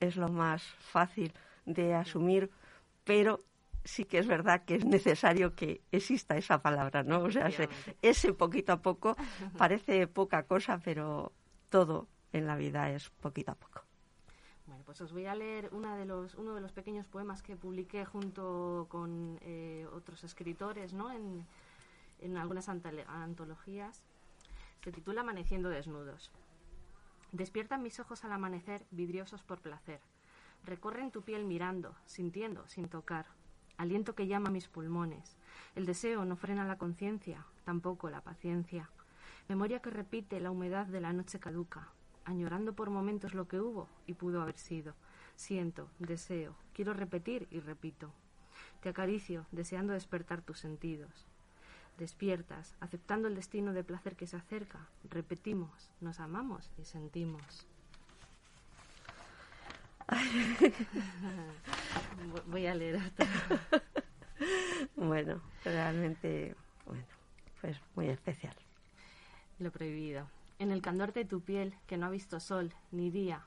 es 0.00 0.16
lo 0.16 0.28
más 0.28 0.62
fácil 0.62 1.32
de 1.66 1.94
asumir, 1.94 2.50
pero 3.04 3.40
sí 3.84 4.04
que 4.04 4.18
es 4.18 4.26
verdad 4.26 4.64
que 4.64 4.76
es 4.76 4.84
necesario 4.84 5.54
que 5.54 5.80
exista 5.90 6.36
esa 6.36 6.62
palabra, 6.62 7.02
¿no? 7.02 7.22
O 7.22 7.30
sea, 7.30 7.50
ese 8.02 8.32
poquito 8.32 8.72
a 8.72 8.76
poco 8.76 9.16
parece 9.56 10.06
poca 10.06 10.44
cosa, 10.44 10.78
pero 10.78 11.32
todo 11.68 12.06
en 12.32 12.46
la 12.46 12.56
vida 12.56 12.90
es 12.90 13.10
poquito 13.10 13.52
a 13.52 13.54
poco. 13.54 13.87
Pues 14.88 15.02
os 15.02 15.12
voy 15.12 15.26
a 15.26 15.34
leer 15.34 15.68
uno 15.72 15.96
de 15.98 16.60
los 16.62 16.72
pequeños 16.72 17.06
poemas 17.06 17.42
que 17.42 17.56
publiqué 17.56 18.06
junto 18.06 18.86
con 18.88 19.38
eh, 19.42 19.86
otros 19.92 20.24
escritores, 20.24 20.94
¿no? 20.94 21.12
En, 21.12 21.46
en 22.20 22.38
algunas 22.38 22.70
antologías. 22.70 24.02
Se 24.82 24.90
titula 24.90 25.20
Amaneciendo 25.20 25.68
desnudos. 25.68 26.30
Despiertan 27.32 27.82
mis 27.82 28.00
ojos 28.00 28.24
al 28.24 28.32
amanecer, 28.32 28.86
vidriosos 28.90 29.42
por 29.42 29.60
placer. 29.60 30.00
Recorren 30.64 31.10
tu 31.10 31.20
piel 31.20 31.44
mirando, 31.44 31.94
sintiendo, 32.06 32.66
sin 32.66 32.88
tocar 32.88 33.26
aliento 33.76 34.14
que 34.14 34.26
llama 34.26 34.48
mis 34.48 34.68
pulmones. 34.68 35.36
El 35.74 35.84
deseo 35.84 36.24
no 36.24 36.34
frena 36.34 36.64
la 36.64 36.78
conciencia, 36.78 37.44
tampoco 37.66 38.08
la 38.08 38.22
paciencia. 38.22 38.88
Memoria 39.50 39.82
que 39.82 39.90
repite 39.90 40.40
la 40.40 40.50
humedad 40.50 40.86
de 40.86 41.02
la 41.02 41.12
noche 41.12 41.38
caduca, 41.38 41.92
añorando 42.28 42.74
por 42.74 42.90
momentos 42.90 43.34
lo 43.34 43.48
que 43.48 43.58
hubo 43.58 43.88
y 44.06 44.12
pudo 44.12 44.42
haber 44.42 44.58
sido. 44.58 44.94
Siento, 45.34 45.88
deseo, 45.98 46.54
quiero 46.74 46.92
repetir 46.92 47.48
y 47.50 47.60
repito. 47.60 48.12
Te 48.82 48.90
acaricio, 48.90 49.46
deseando 49.50 49.94
despertar 49.94 50.42
tus 50.42 50.58
sentidos. 50.58 51.26
Despiertas, 51.96 52.74
aceptando 52.80 53.28
el 53.28 53.34
destino 53.34 53.72
de 53.72 53.82
placer 53.82 54.14
que 54.14 54.26
se 54.26 54.36
acerca. 54.36 54.88
Repetimos, 55.04 55.90
nos 56.00 56.20
amamos 56.20 56.70
y 56.76 56.84
sentimos. 56.84 57.66
Voy 62.46 62.66
a 62.66 62.74
leer 62.74 62.96
hasta. 62.96 63.26
bueno, 64.96 65.40
realmente, 65.64 66.54
bueno, 66.84 67.06
pues 67.60 67.80
muy 67.94 68.08
especial. 68.08 68.54
Lo 69.58 69.72
prohibido. 69.72 70.28
En 70.58 70.70
el 70.72 70.82
candor 70.82 71.12
de 71.12 71.24
tu 71.24 71.40
piel, 71.40 71.74
que 71.86 71.96
no 71.96 72.06
ha 72.06 72.10
visto 72.10 72.40
sol 72.40 72.74
ni 72.90 73.10
día, 73.10 73.46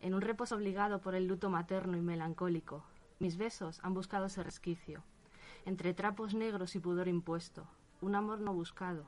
en 0.00 0.14
un 0.14 0.22
reposo 0.22 0.56
obligado 0.56 1.00
por 1.00 1.14
el 1.14 1.26
luto 1.26 1.50
materno 1.50 1.96
y 1.96 2.00
melancólico, 2.00 2.84
mis 3.18 3.36
besos 3.36 3.80
han 3.82 3.94
buscado 3.94 4.26
ese 4.26 4.42
resquicio. 4.42 5.02
Entre 5.64 5.94
trapos 5.94 6.34
negros 6.34 6.74
y 6.74 6.80
pudor 6.80 7.08
impuesto, 7.08 7.66
un 8.00 8.14
amor 8.14 8.40
no 8.40 8.54
buscado, 8.54 9.06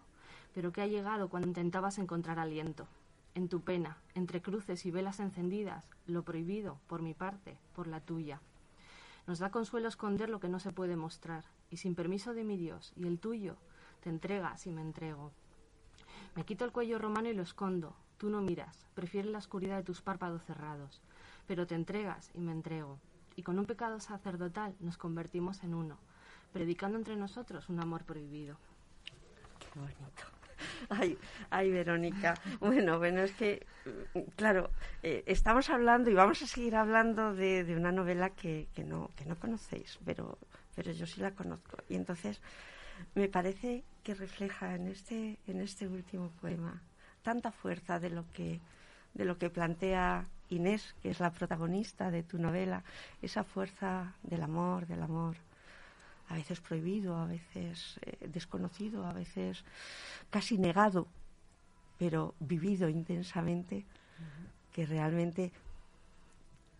pero 0.55 0.73
que 0.73 0.83
ha 0.83 0.87
llegado 0.87 1.29
cuando 1.29 1.49
intentabas 1.49 1.99
encontrar 1.99 2.39
aliento 2.39 2.87
en 3.39 3.49
tu 3.49 3.61
pena, 3.61 3.99
entre 4.15 4.43
cruces 4.43 4.85
y 4.85 4.91
velas 4.91 5.21
encendidas, 5.21 5.89
lo 6.07 6.25
prohibido, 6.25 6.81
por 6.89 7.03
mi 7.03 7.15
parte, 7.15 7.57
por 7.73 7.87
la 7.87 8.01
tuya. 8.01 8.41
Nos 9.29 9.39
da 9.39 9.51
consuelo 9.51 9.89
esconder 9.89 10.29
lo 10.29 10.41
que 10.41 10.49
no 10.49 10.59
se 10.59 10.73
puede 10.73 10.97
mostrar, 10.97 11.45
y 11.71 11.77
sin 11.77 11.95
permiso 11.95 12.35
de 12.35 12.43
mi 12.43 12.57
Dios 12.57 12.93
y 12.97 13.07
el 13.07 13.21
tuyo, 13.21 13.57
te 14.01 14.11
entregas 14.11 14.67
y 14.67 14.73
me 14.73 14.81
entrego. 14.81 15.31
Me 16.35 16.45
quito 16.45 16.65
el 16.65 16.73
cuello 16.73 16.99
romano 16.99 17.29
y 17.29 17.35
lo 17.35 17.43
escondo, 17.43 17.97
tú 18.17 18.31
no 18.31 18.41
miras, 18.41 18.87
prefieres 18.95 19.31
la 19.31 19.39
oscuridad 19.39 19.77
de 19.77 19.83
tus 19.83 20.01
párpados 20.01 20.43
cerrados, 20.45 21.01
pero 21.47 21.67
te 21.67 21.75
entregas 21.75 22.31
y 22.35 22.41
me 22.41 22.53
entrego, 22.53 22.99
y 23.37 23.43
con 23.43 23.59
un 23.59 23.67
pecado 23.67 24.01
sacerdotal 24.01 24.75
nos 24.81 24.97
convertimos 24.97 25.63
en 25.63 25.75
uno, 25.75 25.99
predicando 26.53 26.99
entre 26.99 27.17
nosotros 27.17 27.69
un 27.69 27.81
amor 27.81 28.05
prohibido. 28.05 28.57
Qué 29.59 29.79
bonito. 29.79 30.39
Ay, 30.89 31.17
ay, 31.51 31.71
Verónica. 31.71 32.35
Bueno, 32.59 32.99
bueno, 32.99 33.23
es 33.23 33.33
que, 33.33 33.65
claro, 34.35 34.71
eh, 35.05 35.23
estamos 35.27 35.71
hablando 35.71 36.11
y 36.11 36.15
vamos 36.15 36.43
a 36.43 36.47
seguir 36.47 36.75
hablando 36.75 37.33
de, 37.33 37.63
de 37.63 37.77
una 37.77 37.93
novela 37.93 38.31
que, 38.31 38.69
que, 38.75 38.83
no, 38.83 39.11
que 39.15 39.25
no 39.25 39.37
conocéis, 39.37 39.99
pero, 40.05 40.37
pero 40.75 40.91
yo 40.91 41.07
sí 41.07 41.21
la 41.21 41.31
conozco. 41.31 41.77
Y 41.89 41.95
entonces 41.95 42.41
me 43.15 43.29
parece 43.29 43.85
que 44.09 44.15
refleja 44.15 44.75
en 44.75 44.89
este, 44.89 45.39
en 45.47 45.61
este 45.61 45.87
último 45.87 46.31
poema 46.41 46.81
tanta 47.21 47.53
fuerza 47.53 48.01
de 48.01 48.09
lo 48.09 48.25
que, 48.33 48.59
de 49.13 49.27
lo 49.27 49.37
que 49.37 49.51
plantea 49.51 50.27
Inés, 50.49 50.95
que 51.03 51.11
es 51.11 51.21
la 51.21 51.31
protagonista 51.31 52.11
de 52.11 52.23
tu 52.23 52.39
novela, 52.39 52.83
esa 53.21 53.45
fuerza 53.45 54.15
del 54.23 54.43
amor, 54.43 54.87
del 54.87 55.03
amor 55.03 55.37
a 56.31 56.35
veces 56.37 56.59
prohibido, 56.59 57.19
a 57.19 57.27
veces 57.27 58.01
eh, 58.01 58.29
desconocido, 58.29 59.05
a 59.05 59.13
veces 59.13 59.63
casi 60.31 60.57
negado, 60.57 61.07
pero 61.99 62.35
vivido 62.41 62.89
intensamente, 62.89 63.85
que 64.73 64.87
realmente, 64.87 65.53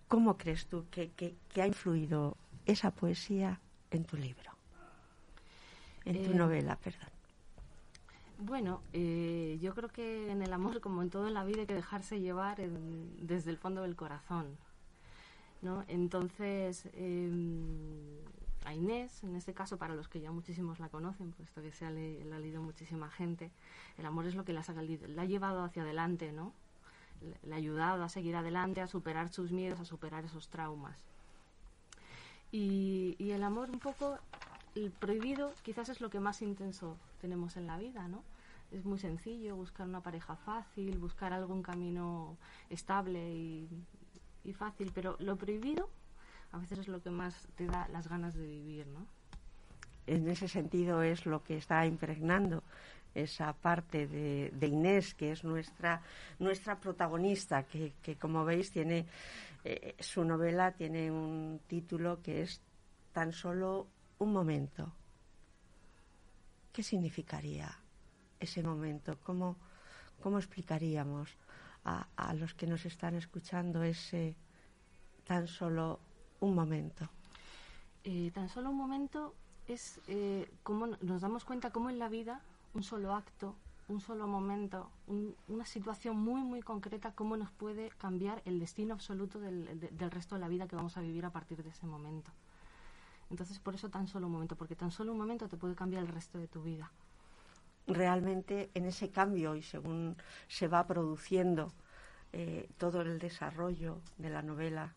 ¿cómo 0.09 0.39
crees 0.39 0.65
tú 0.65 0.87
que, 0.91 1.37
ha 1.61 1.67
influido 1.67 2.39
esa 2.65 2.91
poesía 2.91 3.61
en 3.91 4.05
tu 4.05 4.17
libro? 4.17 4.51
En 6.07 6.25
tu 6.25 6.33
eh, 6.33 6.35
novela, 6.35 6.77
perdón. 6.77 7.18
Bueno, 8.41 8.83
eh, 8.93 9.59
yo 9.61 9.75
creo 9.75 9.89
que 9.89 10.31
en 10.31 10.43
el 10.43 10.53
amor, 10.53 10.81
como 10.81 11.03
en 11.03 11.11
todo 11.11 11.27
en 11.27 11.35
la 11.35 11.45
vida, 11.45 11.61
hay 11.61 11.67
que 11.67 11.75
dejarse 11.75 12.21
llevar 12.21 12.59
desde 12.59 13.51
el 13.51 13.59
fondo 13.59 13.83
del 13.83 13.97
corazón. 13.97 14.57
¿no? 15.61 15.85
Entonces, 15.89 16.89
em, 16.95 18.21
a 18.65 18.75
Inés, 18.75 19.25
en 19.25 19.35
este 19.35 19.55
caso 19.55 19.77
para 19.77 19.97
los 19.97 20.07
que 20.09 20.21
ya 20.21 20.31
muchísimos 20.31 20.79
la 20.79 20.89
conocen, 20.89 21.33
puesto 21.33 21.63
que 21.63 21.73
se 21.73 21.85
ha 21.85 21.91
la 21.91 22.37
ha 22.37 22.39
leído 22.39 22.63
muchísima 22.63 23.11
gente, 23.11 23.51
el 23.99 24.07
amor 24.07 24.27
es 24.27 24.37
lo 24.37 24.45
que 24.45 24.53
la, 24.53 24.61
ha 24.61 25.25
llevado 25.25 25.65
hacia 25.65 25.83
adelante, 25.83 26.31
¿no? 26.31 26.53
Le, 27.43 27.55
ha 27.55 27.57
ayudado 27.57 28.05
a 28.05 28.09
seguir 28.09 28.37
adelante, 28.37 28.81
a 28.81 28.87
superar 28.87 29.31
sus 29.31 29.51
miedos, 29.51 29.81
a 29.81 29.85
superar 29.85 30.25
esos 30.25 30.47
traumas. 30.49 30.97
Y, 32.53 33.17
y 33.19 33.33
el 33.33 33.43
amor 33.43 33.69
un 33.71 33.81
poco, 33.81 34.19
el 34.77 34.93
prohibido 34.93 35.53
quizás 35.65 35.89
es 35.89 36.01
lo 36.01 36.09
que 36.09 36.21
más 36.21 36.41
intenso 36.41 36.97
tenemos 37.21 37.57
en 37.57 37.67
la 37.67 37.77
vida, 37.79 38.09
¿no? 38.09 38.23
Es 38.71 38.85
muy 38.85 38.99
sencillo 38.99 39.57
buscar 39.57 39.87
una 39.87 40.03
pareja 40.03 40.37
fácil, 40.37 40.99
buscar 40.99 41.33
algún 41.33 41.63
camino 41.63 42.37
estable 42.69 43.35
y, 43.35 43.69
fácil, 44.55 44.93
pero 44.95 45.15
lo 45.19 45.37
prohibido 45.37 45.91
a 46.53 46.59
veces 46.59 46.79
es 46.79 46.89
lo 46.89 47.03
que 47.03 47.11
más 47.11 47.47
te 47.55 47.67
da 47.67 47.87
las 47.89 48.09
ganas 48.09 48.35
de 48.35 48.47
vivir, 48.47 48.87
¿no? 48.87 49.07
En 50.07 50.27
ese 50.27 50.49
sentido 50.49 51.03
es 51.03 51.27
lo 51.27 51.43
que 51.43 51.59
está 51.59 51.85
impregnando 51.85 52.63
esa 53.15 53.53
parte 53.53 54.07
de, 54.07 54.67
Inés, 54.67 55.15
que 55.15 55.33
es 55.33 55.45
nuestra, 55.45 56.01
nuestra 56.39 56.81
protagonista, 56.81 57.65
que, 57.65 57.93
como 58.19 58.45
veis 58.45 58.71
tiene 58.71 59.07
eh, 59.65 59.97
su 59.99 60.25
novela 60.25 60.73
tiene 60.73 61.11
un 61.11 61.61
título 61.67 62.23
que 62.23 62.43
es 62.43 62.61
tan 63.13 63.33
solo 63.33 63.87
un 64.19 64.33
momento. 64.33 64.93
¿Qué 66.79 66.85
significaría 66.85 67.77
ese 68.39 68.63
momento? 68.63 69.19
¿Cómo, 69.25 69.57
cómo 70.23 70.39
explicaríamos 70.39 71.29
a, 71.85 72.07
a 72.15 72.35
los 72.35 72.55
que 72.55 72.69
nos 72.69 72.87
están 72.87 73.17
escuchando 73.17 73.83
ese 73.83 74.37
tan 75.25 75.49
solo 75.49 75.99
un 76.39 76.55
momento. 76.55 77.09
Eh, 78.05 78.31
tan 78.33 78.49
solo 78.49 78.71
un 78.71 78.77
momento 78.77 79.35
es 79.67 80.01
eh, 80.07 80.49
cómo 80.63 80.87
nos 81.03 81.21
damos 81.21 81.45
cuenta 81.45 81.73
cómo 81.73 81.91
en 81.91 81.99
la 81.99 82.09
vida 82.09 82.43
un 82.75 82.85
solo 82.85 83.13
acto, 83.13 83.57
un 83.89 84.01
solo 84.01 84.29
momento, 84.29 84.89
un- 85.09 85.35
una 85.49 85.67
situación 85.67 86.17
muy, 86.17 86.43
muy 86.43 86.63
concreta, 86.63 87.11
cómo 87.11 87.37
nos 87.37 87.51
puede 87.51 87.89
cambiar 87.99 88.41
el 88.45 88.61
destino 88.61 88.95
absoluto 88.95 89.41
del, 89.41 89.81
de- 89.81 89.89
del 89.89 90.13
resto 90.13 90.37
de 90.37 90.43
la 90.43 90.47
vida 90.49 90.69
que 90.69 90.77
vamos 90.77 90.97
a 90.97 91.01
vivir 91.01 91.25
a 91.25 91.31
partir 91.33 91.61
de 91.65 91.71
ese 91.71 91.87
momento. 91.89 92.31
Entonces, 93.31 93.59
por 93.59 93.75
eso 93.75 93.89
tan 93.89 94.07
solo 94.07 94.27
un 94.27 94.33
momento, 94.33 94.57
porque 94.57 94.77
tan 94.77 94.91
solo 94.91 95.13
un 95.13 95.19
momento 95.19 95.49
te 95.49 95.57
puede 95.57 95.75
cambiar 95.75 96.03
el 96.03 96.09
resto 96.09 96.39
de 96.39 96.49
tu 96.49 96.63
vida. 96.63 96.91
realmente 97.87 98.69
en 98.75 98.85
ese 98.85 99.09
cambio 99.09 99.57
y 99.57 99.63
según 99.63 100.15
se 100.47 100.69
va 100.69 100.87
produciendo 100.87 101.73
eh, 102.35 102.69
todo 102.77 103.01
el 103.01 103.19
desarrollo 103.19 104.03
de 104.19 104.29
la 104.29 104.43
novela, 104.43 104.93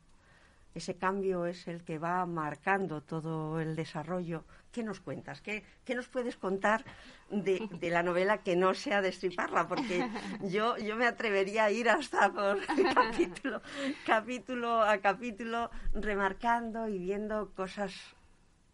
ese 0.74 0.96
cambio 0.96 1.46
es 1.46 1.68
el 1.68 1.84
que 1.84 2.00
va 2.00 2.26
marcando 2.26 3.02
todo 3.02 3.60
el 3.60 3.76
desarrollo. 3.76 4.46
¿Qué 4.72 4.84
nos 4.84 5.02
cuentas? 5.02 5.42
¿Qué, 5.42 5.64
qué 5.84 5.96
nos 5.96 6.08
puedes 6.08 6.38
contar 6.38 6.86
de, 7.30 7.68
la 7.90 8.04
novela 8.04 8.38
que 8.38 8.56
no 8.56 8.74
sea 8.74 9.02
destriparla? 9.02 9.68
Porque 9.68 10.08
yo, 10.44 10.78
yo 10.78 10.96
me 10.96 11.08
atrevería 11.08 11.66
a 11.66 11.72
ir 11.72 11.90
hasta 11.90 12.32
por 12.32 12.60
capítulo, 12.94 13.62
capítulo 14.06 14.82
a 14.82 14.98
capítulo, 15.00 15.70
remarcando 15.94 16.88
y 16.88 16.98
viendo 17.00 17.52
cosas 17.54 17.94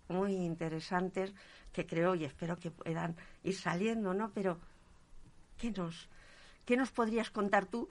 muy 0.09 0.33
interesantes 0.33 1.33
que 1.71 1.85
creo 1.85 2.15
y 2.15 2.25
espero 2.25 2.57
que 2.57 2.71
puedan 2.71 3.15
ir 3.43 3.55
saliendo, 3.55 4.13
¿no? 4.13 4.31
Pero, 4.33 4.57
¿qué 5.57 5.71
nos, 5.71 6.09
qué 6.65 6.77
nos 6.77 6.91
podrías 6.91 7.29
contar 7.29 7.65
tú 7.65 7.89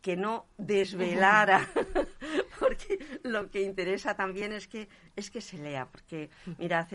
que 0.00 0.16
no 0.16 0.46
desvelara? 0.58 1.68
porque 2.60 2.98
lo 3.22 3.50
que 3.50 3.62
interesa 3.62 4.14
también 4.14 4.52
es 4.52 4.68
que, 4.68 4.88
es 5.16 5.30
que 5.30 5.40
se 5.40 5.58
lea, 5.58 5.86
porque, 5.86 6.30
mira, 6.58 6.88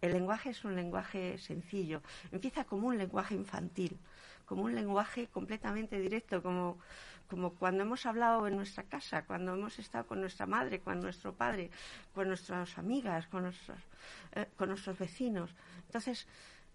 el 0.00 0.12
lenguaje 0.12 0.50
es 0.50 0.64
un 0.64 0.76
lenguaje 0.76 1.36
sencillo, 1.38 2.02
empieza 2.32 2.64
como 2.64 2.88
un 2.88 2.98
lenguaje 2.98 3.34
infantil, 3.34 3.98
como 4.46 4.64
un 4.64 4.74
lenguaje 4.74 5.26
completamente 5.28 6.00
directo, 6.00 6.42
como, 6.42 6.78
como 7.30 7.54
cuando 7.54 7.84
hemos 7.84 8.04
hablado 8.06 8.46
en 8.48 8.56
nuestra 8.56 8.82
casa, 8.82 9.24
cuando 9.24 9.54
hemos 9.54 9.78
estado 9.78 10.06
con 10.06 10.20
nuestra 10.20 10.46
madre, 10.46 10.80
con 10.80 11.00
nuestro 11.00 11.32
padre, 11.32 11.70
con 12.12 12.26
nuestras 12.26 12.76
amigas, 12.76 13.28
con 13.28 13.44
nuestros, 13.44 13.78
eh, 14.32 14.46
con 14.56 14.68
nuestros 14.68 14.98
vecinos. 14.98 15.54
Entonces, 15.86 16.26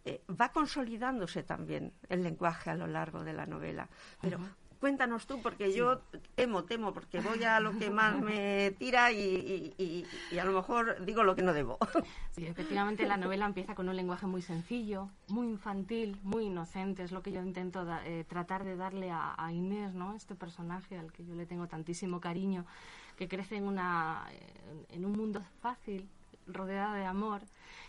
eh, 0.06 0.22
va 0.30 0.50
consolidándose 0.50 1.44
también 1.44 1.92
el 2.10 2.24
lenguaje 2.24 2.70
a 2.70 2.76
lo 2.76 2.88
largo 2.88 3.24
de 3.24 3.34
la 3.34 3.46
novela. 3.46 3.90
Pero 4.22 4.40
cuéntanos 4.90 5.26
tú, 5.26 5.42
porque 5.42 5.74
yo 5.74 5.98
temo, 6.36 6.64
temo, 6.66 6.94
porque 6.94 7.20
voy 7.20 7.44
a 7.44 7.60
lo 7.60 7.76
que 7.76 7.90
más 7.90 8.22
me 8.22 8.70
tira 8.78 9.12
y, 9.12 9.74
y- 9.80 10.06
y- 10.32 10.38
a 10.38 10.46
lo 10.46 10.52
mejor 10.52 11.04
digo 11.04 11.24
lo 11.24 11.36
que 11.36 11.42
no 11.42 11.54
debo. 11.54 11.80
Sí, 12.36 12.46
efectivamente 12.46 13.08
la 13.08 13.16
novela 13.18 13.46
empieza 13.46 13.74
con 13.76 13.88
un 13.90 13.96
lenguaje 13.96 14.28
muy 14.28 14.42
sencillo, 14.44 15.10
muy 15.30 15.48
infantil, 15.48 16.20
muy 16.22 16.44
inocente. 16.46 17.02
Es 17.02 17.12
lo 17.14 17.24
que 17.24 17.32
yo 17.32 17.42
intento 17.42 17.84
da- 17.86 18.06
eh, 18.06 18.26
tratar 18.28 18.64
de 18.66 18.76
darle 18.76 19.10
a, 19.10 19.34
a 19.38 19.52
Inés, 19.54 19.96
¿no? 19.96 20.14
Este 20.16 20.36
personaje 20.36 20.98
al 21.00 21.12
que 21.14 21.26
yo 21.26 21.34
le 21.34 21.46
tengo 21.48 21.68
tantísimo 21.68 22.20
cariño, 22.20 22.66
que 23.18 23.28
crece 23.30 23.56
en, 23.56 23.64
una, 23.64 24.26
en 24.90 25.06
un 25.06 25.14
mundo 25.14 25.42
fácil, 25.62 26.08
rodeada 26.48 26.96
de 26.96 27.06
amor. 27.06 27.42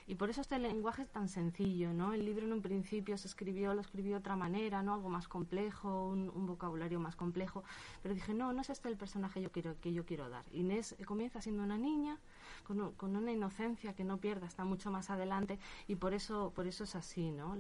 Y 0.09 0.15
por 0.15 0.31
eso 0.31 0.41
este 0.41 0.59
lenguaje 0.59 1.03
es 1.03 1.09
tan 1.09 1.29
sencillo, 1.29 1.93
¿no? 1.93 2.13
El 2.13 2.25
libro 2.25 2.47
en 2.47 2.53
un 2.53 2.63
principio 2.63 3.19
se 3.19 3.27
escribió, 3.27 3.75
lo 3.75 3.81
escribió 3.81 4.13
de 4.13 4.19
otra 4.19 4.37
manera, 4.37 4.83
¿no? 4.83 4.95
Algo 4.95 5.09
más 5.09 5.27
complejo, 5.27 6.09
un, 6.09 6.47
vocabulario 6.47 7.01
más 7.01 7.17
complejo. 7.17 7.65
Pero 8.03 8.15
dije, 8.15 8.33
no, 8.33 8.53
no 8.53 8.61
es 8.61 8.71
este 8.71 8.89
el 8.89 8.97
personaje 8.97 9.43
yo 9.43 9.51
quiero, 9.51 9.75
que 9.81 9.93
yo 9.93 10.05
quiero 10.07 10.29
dar. 10.29 10.45
Inés 10.53 10.95
eh, 10.99 11.05
comienza 11.05 11.41
siendo 11.41 11.65
una 11.65 11.77
niña, 11.77 12.19
con, 12.65 12.81
un- 12.81 12.93
con 12.93 13.17
una 13.17 13.33
inocencia 13.33 13.95
que 13.95 14.05
no 14.05 14.19
pierda, 14.19 14.47
está 14.47 14.65
mucho 14.65 14.91
más 14.93 15.11
adelante 15.11 15.59
y 15.89 15.97
por 15.97 16.15
eso, 16.15 16.53
por 16.55 16.67
eso 16.69 16.85
es 16.85 16.95
así, 16.95 17.33
¿no? 17.33 17.57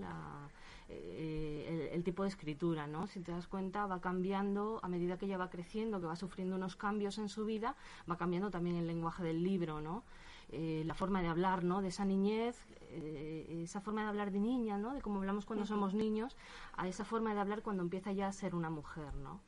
Eh, 0.88 1.88
el, 1.90 1.96
el 1.98 2.04
tipo 2.04 2.22
de 2.22 2.28
escritura, 2.28 2.86
¿no? 2.86 3.08
Si 3.08 3.18
te 3.20 3.32
das 3.32 3.48
cuenta, 3.48 3.86
va 3.86 4.00
cambiando 4.00 4.78
a 4.84 4.88
medida 4.88 5.18
que 5.18 5.26
ella 5.26 5.36
va 5.38 5.50
creciendo, 5.50 6.00
que 6.00 6.06
va 6.06 6.14
sufriendo 6.14 6.54
unos 6.54 6.76
cambios 6.76 7.18
en 7.18 7.28
su 7.28 7.44
vida, 7.44 7.74
va 8.08 8.16
cambiando 8.16 8.50
también 8.52 8.76
el 8.76 8.86
lenguaje 8.86 9.24
del 9.24 9.42
libro, 9.42 9.80
¿no? 9.80 10.04
Eh, 10.50 10.84
la 10.86 10.94
forma 10.94 11.22
de 11.22 11.28
hablar, 11.28 11.64
¿no? 11.64 11.82
De 11.82 11.88
esa 11.88 12.04
niñez, 12.04 12.56
eh, 12.90 13.62
esa 13.64 13.80
forma 13.80 14.02
de 14.02 14.08
hablar 14.08 14.30
de 14.30 14.38
niña, 14.38 14.78
¿no? 14.78 14.94
De 14.94 15.02
cómo 15.02 15.18
hablamos 15.18 15.44
cuando 15.44 15.66
somos 15.66 15.92
niños, 15.92 16.36
a 16.76 16.86
esa 16.86 17.04
forma 17.04 17.34
de 17.34 17.40
hablar 17.40 17.62
cuando 17.62 17.82
empieza 17.82 18.12
ya 18.12 18.28
a 18.28 18.32
ser 18.32 18.54
una 18.54 18.70
mujer, 18.70 19.12
¿no? 19.16 19.40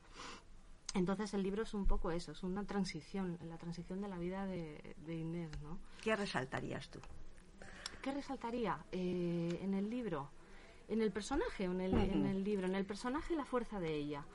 Entonces 0.93 1.33
el 1.33 1.43
libro 1.43 1.63
es 1.63 1.73
un 1.73 1.85
poco 1.85 2.11
eso, 2.11 2.31
es 2.31 2.43
una 2.43 2.65
transición, 2.65 3.37
la 3.47 3.57
transición 3.57 4.01
de 4.01 4.09
la 4.09 4.17
vida 4.17 4.45
de, 4.45 4.95
de 5.05 5.15
Inés, 5.15 5.51
¿no? 5.61 5.77
¿Qué 6.01 6.15
resaltarías 6.15 6.89
tú? 6.89 6.99
¿Qué 8.01 8.11
resaltaría 8.11 8.77
eh, 8.91 9.59
en 9.61 9.73
el 9.73 9.89
libro? 9.89 10.29
¿En 10.87 11.01
el 11.01 11.11
personaje 11.11 11.67
o 11.67 11.71
en 11.71 11.81
el, 11.81 11.93
en 11.93 12.25
el 12.25 12.43
libro? 12.43 12.65
En 12.65 12.75
el 12.75 12.85
personaje 12.85 13.35
la 13.35 13.45
fuerza 13.45 13.79
de 13.79 13.95
ella. 13.95 14.25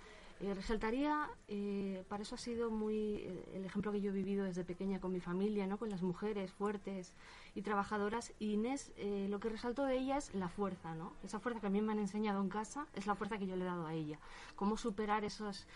Eh, 0.41 0.53
resaltaría, 0.53 1.31
eh, 1.49 2.05
para 2.09 2.23
eso 2.23 2.35
ha 2.35 2.39
sido 2.39 2.71
muy 2.71 3.17
eh, 3.17 3.53
el 3.55 3.65
ejemplo 3.65 3.93
que 3.93 4.01
yo 4.01 4.11
he 4.11 4.15
vivido 4.15 4.45
desde 4.45 4.65
pequeña 4.65 5.01
con 5.01 5.13
mi 5.13 5.21
familia, 5.21 5.67
¿no? 5.67 5.79
con 5.79 5.91
las 5.91 6.03
mujeres 6.03 6.53
fuertes 6.53 7.15
y 7.55 7.63
trabajadoras. 7.63 8.33
Y 8.39 8.53
Inés, 8.55 8.93
eh, 8.97 9.27
lo 9.31 9.39
que 9.39 9.49
resaltó 9.49 9.85
de 9.85 9.97
ella 9.97 10.17
es 10.19 10.35
la 10.35 10.49
fuerza, 10.49 10.95
¿no? 10.95 11.13
Esa 11.23 11.39
fuerza 11.39 11.61
que 11.61 11.69
a 11.69 11.71
mí 11.71 11.81
me 11.81 11.93
han 11.93 11.99
enseñado 11.99 12.41
en 12.41 12.49
casa 12.49 12.87
es 12.95 13.07
la 13.07 13.15
fuerza 13.15 13.39
que 13.39 13.47
yo 13.47 13.57
le 13.57 13.63
he 13.63 13.67
dado 13.67 13.87
a 13.87 13.95
ella. 13.95 14.19
Cómo 14.57 14.77
superar 14.77 15.25
esos, 15.25 15.67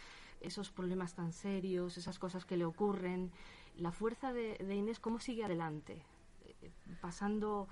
esos 0.40 0.70
problemas 0.70 1.14
tan 1.14 1.32
serios, 1.32 1.96
esas 1.96 2.18
cosas 2.18 2.44
que 2.44 2.56
le 2.56 2.64
ocurren. 2.64 3.30
La 3.76 3.92
fuerza 3.92 4.32
de, 4.32 4.56
Inés, 4.74 4.98
cómo 4.98 5.20
sigue 5.20 5.44
adelante, 5.44 6.02
eh, 6.44 6.70
pasando, 7.00 7.68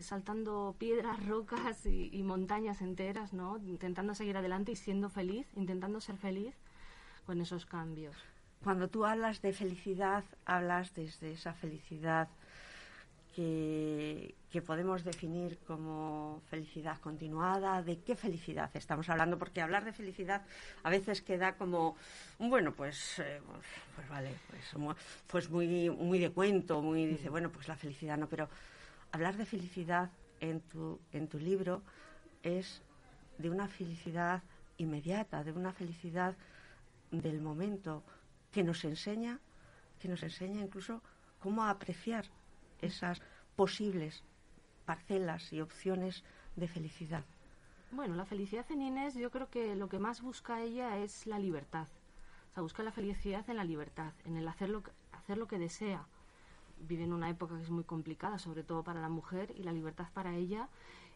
saltando 0.00 0.74
piedras, 0.78 1.24
rocas 1.26 1.86
y, 1.86 2.10
y 2.12 2.22
montañas 2.22 2.80
enteras, 2.82 3.32
¿no? 3.32 3.58
Intentando 3.58 4.14
seguir 4.14 4.36
adelante 4.36 4.72
y 4.72 4.76
siendo 4.76 5.08
feliz, 5.08 5.46
intentando 5.56 6.00
ser 6.00 6.16
feliz 6.16 6.54
con 7.26 7.40
esos 7.40 7.66
cambios. 7.66 8.16
Cuando 8.62 8.88
tú 8.88 9.04
hablas 9.04 9.42
de 9.42 9.52
felicidad, 9.52 10.24
hablas 10.46 10.94
desde 10.94 11.32
esa 11.32 11.52
felicidad 11.52 12.28
que, 13.34 14.34
que 14.50 14.62
podemos 14.62 15.04
definir 15.04 15.58
como 15.66 16.40
felicidad 16.48 16.98
continuada. 16.98 17.82
¿De 17.82 17.98
qué 17.98 18.14
felicidad 18.16 18.70
estamos 18.74 19.08
hablando? 19.08 19.38
Porque 19.38 19.60
hablar 19.60 19.84
de 19.84 19.92
felicidad 19.92 20.42
a 20.82 20.90
veces 20.90 21.20
queda 21.20 21.56
como, 21.56 21.96
bueno, 22.38 22.72
pues, 22.72 23.18
eh, 23.18 23.40
pues, 23.96 24.08
vale, 24.08 24.30
pues, 24.48 24.94
pues 25.26 25.50
muy, 25.50 25.90
muy 25.90 26.18
de 26.18 26.30
cuento, 26.30 26.80
muy 26.80 27.04
dice, 27.06 27.28
bueno, 27.28 27.50
pues 27.50 27.68
la 27.68 27.76
felicidad 27.76 28.16
no, 28.16 28.28
pero 28.28 28.48
hablar 29.14 29.36
de 29.36 29.46
felicidad 29.46 30.10
en 30.40 30.60
tu, 30.60 30.98
en 31.12 31.28
tu 31.28 31.38
libro 31.38 31.82
es 32.42 32.82
de 33.38 33.48
una 33.48 33.68
felicidad 33.68 34.42
inmediata, 34.76 35.44
de 35.44 35.52
una 35.52 35.72
felicidad 35.72 36.36
del 37.12 37.40
momento 37.40 38.02
que 38.50 38.64
nos 38.64 38.84
enseña, 38.84 39.38
que 40.00 40.08
nos 40.08 40.20
enseña 40.24 40.60
incluso 40.60 41.00
cómo 41.38 41.64
apreciar 41.64 42.24
esas 42.80 43.22
posibles 43.54 44.24
parcelas 44.84 45.52
y 45.52 45.60
opciones 45.60 46.24
de 46.56 46.66
felicidad. 46.66 47.24
Bueno, 47.92 48.16
la 48.16 48.24
felicidad 48.24 48.66
en 48.72 48.82
Inés, 48.82 49.14
yo 49.14 49.30
creo 49.30 49.48
que 49.48 49.76
lo 49.76 49.88
que 49.88 50.00
más 50.00 50.22
busca 50.22 50.60
ella 50.60 50.98
es 50.98 51.24
la 51.28 51.38
libertad. 51.38 51.86
O 52.50 52.54
sea, 52.54 52.62
busca 52.64 52.82
la 52.82 52.90
felicidad 52.90 53.48
en 53.48 53.58
la 53.58 53.64
libertad, 53.64 54.12
en 54.24 54.36
el 54.36 54.48
hacer 54.48 54.70
lo 54.70 54.82
hacer 55.12 55.38
lo 55.38 55.46
que 55.46 55.58
desea. 55.58 56.04
Vive 56.78 57.04
en 57.04 57.12
una 57.12 57.30
época 57.30 57.56
que 57.56 57.62
es 57.62 57.70
muy 57.70 57.84
complicada, 57.84 58.38
sobre 58.38 58.62
todo 58.62 58.82
para 58.82 59.00
la 59.00 59.08
mujer, 59.08 59.52
y 59.56 59.62
la 59.62 59.72
libertad 59.72 60.08
para 60.12 60.34
ella 60.36 60.68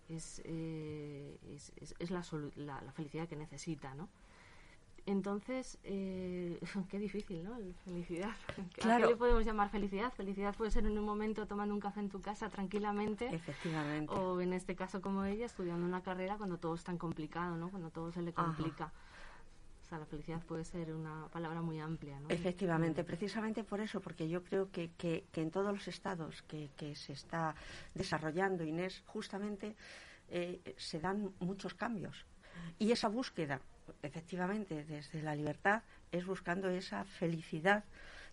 es, 0.08 0.40
eh, 0.44 1.38
es, 1.54 1.72
es- 1.76 1.94
es 1.98 2.10
la, 2.10 2.22
la- 2.56 2.80
la 2.82 2.92
felicidad 2.92 3.28
que 3.28 3.36
necesita, 3.36 3.94
¿no? 3.94 4.08
Entonces, 5.06 5.78
eh, 5.84 6.60
qué 6.90 6.98
difícil, 6.98 7.42
¿no? 7.42 7.56
El 7.56 7.74
Felicidad. 7.84 8.30
¿A 8.58 8.62
Claro. 8.74 9.04
qué 9.06 9.12
le 9.12 9.16
podemos 9.16 9.44
llamar 9.44 9.70
felicidad? 9.70 10.12
Felicidad 10.12 10.54
puede 10.54 10.70
ser 10.70 10.84
en 10.86 10.98
un 10.98 11.04
momento 11.04 11.46
tomando 11.46 11.74
un 11.74 11.80
café 11.80 12.00
en 12.00 12.10
tu 12.10 12.20
casa 12.20 12.48
tranquilamente. 12.50 13.34
Efectivamente. 13.34 14.12
O 14.14 14.40
en 14.40 14.52
este 14.52 14.76
caso 14.76 15.00
como 15.00 15.24
ella, 15.24 15.46
estudiando 15.46 15.86
una 15.86 16.02
carrera 16.02 16.36
cuando 16.36 16.58
todo 16.58 16.74
es 16.74 16.84
tan 16.84 16.98
complicado, 16.98 17.56
¿no? 17.56 17.70
Cuando 17.70 17.90
todo 17.90 18.12
se 18.12 18.20
le 18.22 18.30
Ajá. 18.30 18.46
La 19.96 20.04
felicidad 20.04 20.42
puede 20.42 20.64
ser 20.64 20.92
una 20.92 21.28
palabra 21.28 21.62
muy 21.62 21.80
amplia. 21.80 22.20
Efectivamente, 22.28 23.04
precisamente 23.04 23.64
por 23.64 23.80
eso, 23.80 24.00
porque 24.00 24.28
yo 24.28 24.42
creo 24.44 24.70
que, 24.70 24.90
que- 24.98 25.24
que 25.32 25.40
en 25.40 25.50
todos 25.50 25.72
los 25.72 25.88
estados 25.88 26.42
que, 26.42 26.68
que 26.76 26.94
se 26.96 27.14
está 27.14 27.54
desarrollando, 27.94 28.64
Inés, 28.64 29.02
justamente 29.06 29.76
eh, 30.28 30.60
se 30.76 31.00
dan 31.00 31.32
muchos 31.40 31.72
cambios. 31.72 32.26
Y 32.78 32.92
esa 32.92 33.08
búsqueda, 33.08 33.60
efectivamente, 34.02 34.84
desde 34.84 35.22
la 35.22 35.34
libertad, 35.34 35.82
es 36.12 36.26
buscando 36.26 36.68
esa 36.68 37.04
felicidad 37.04 37.84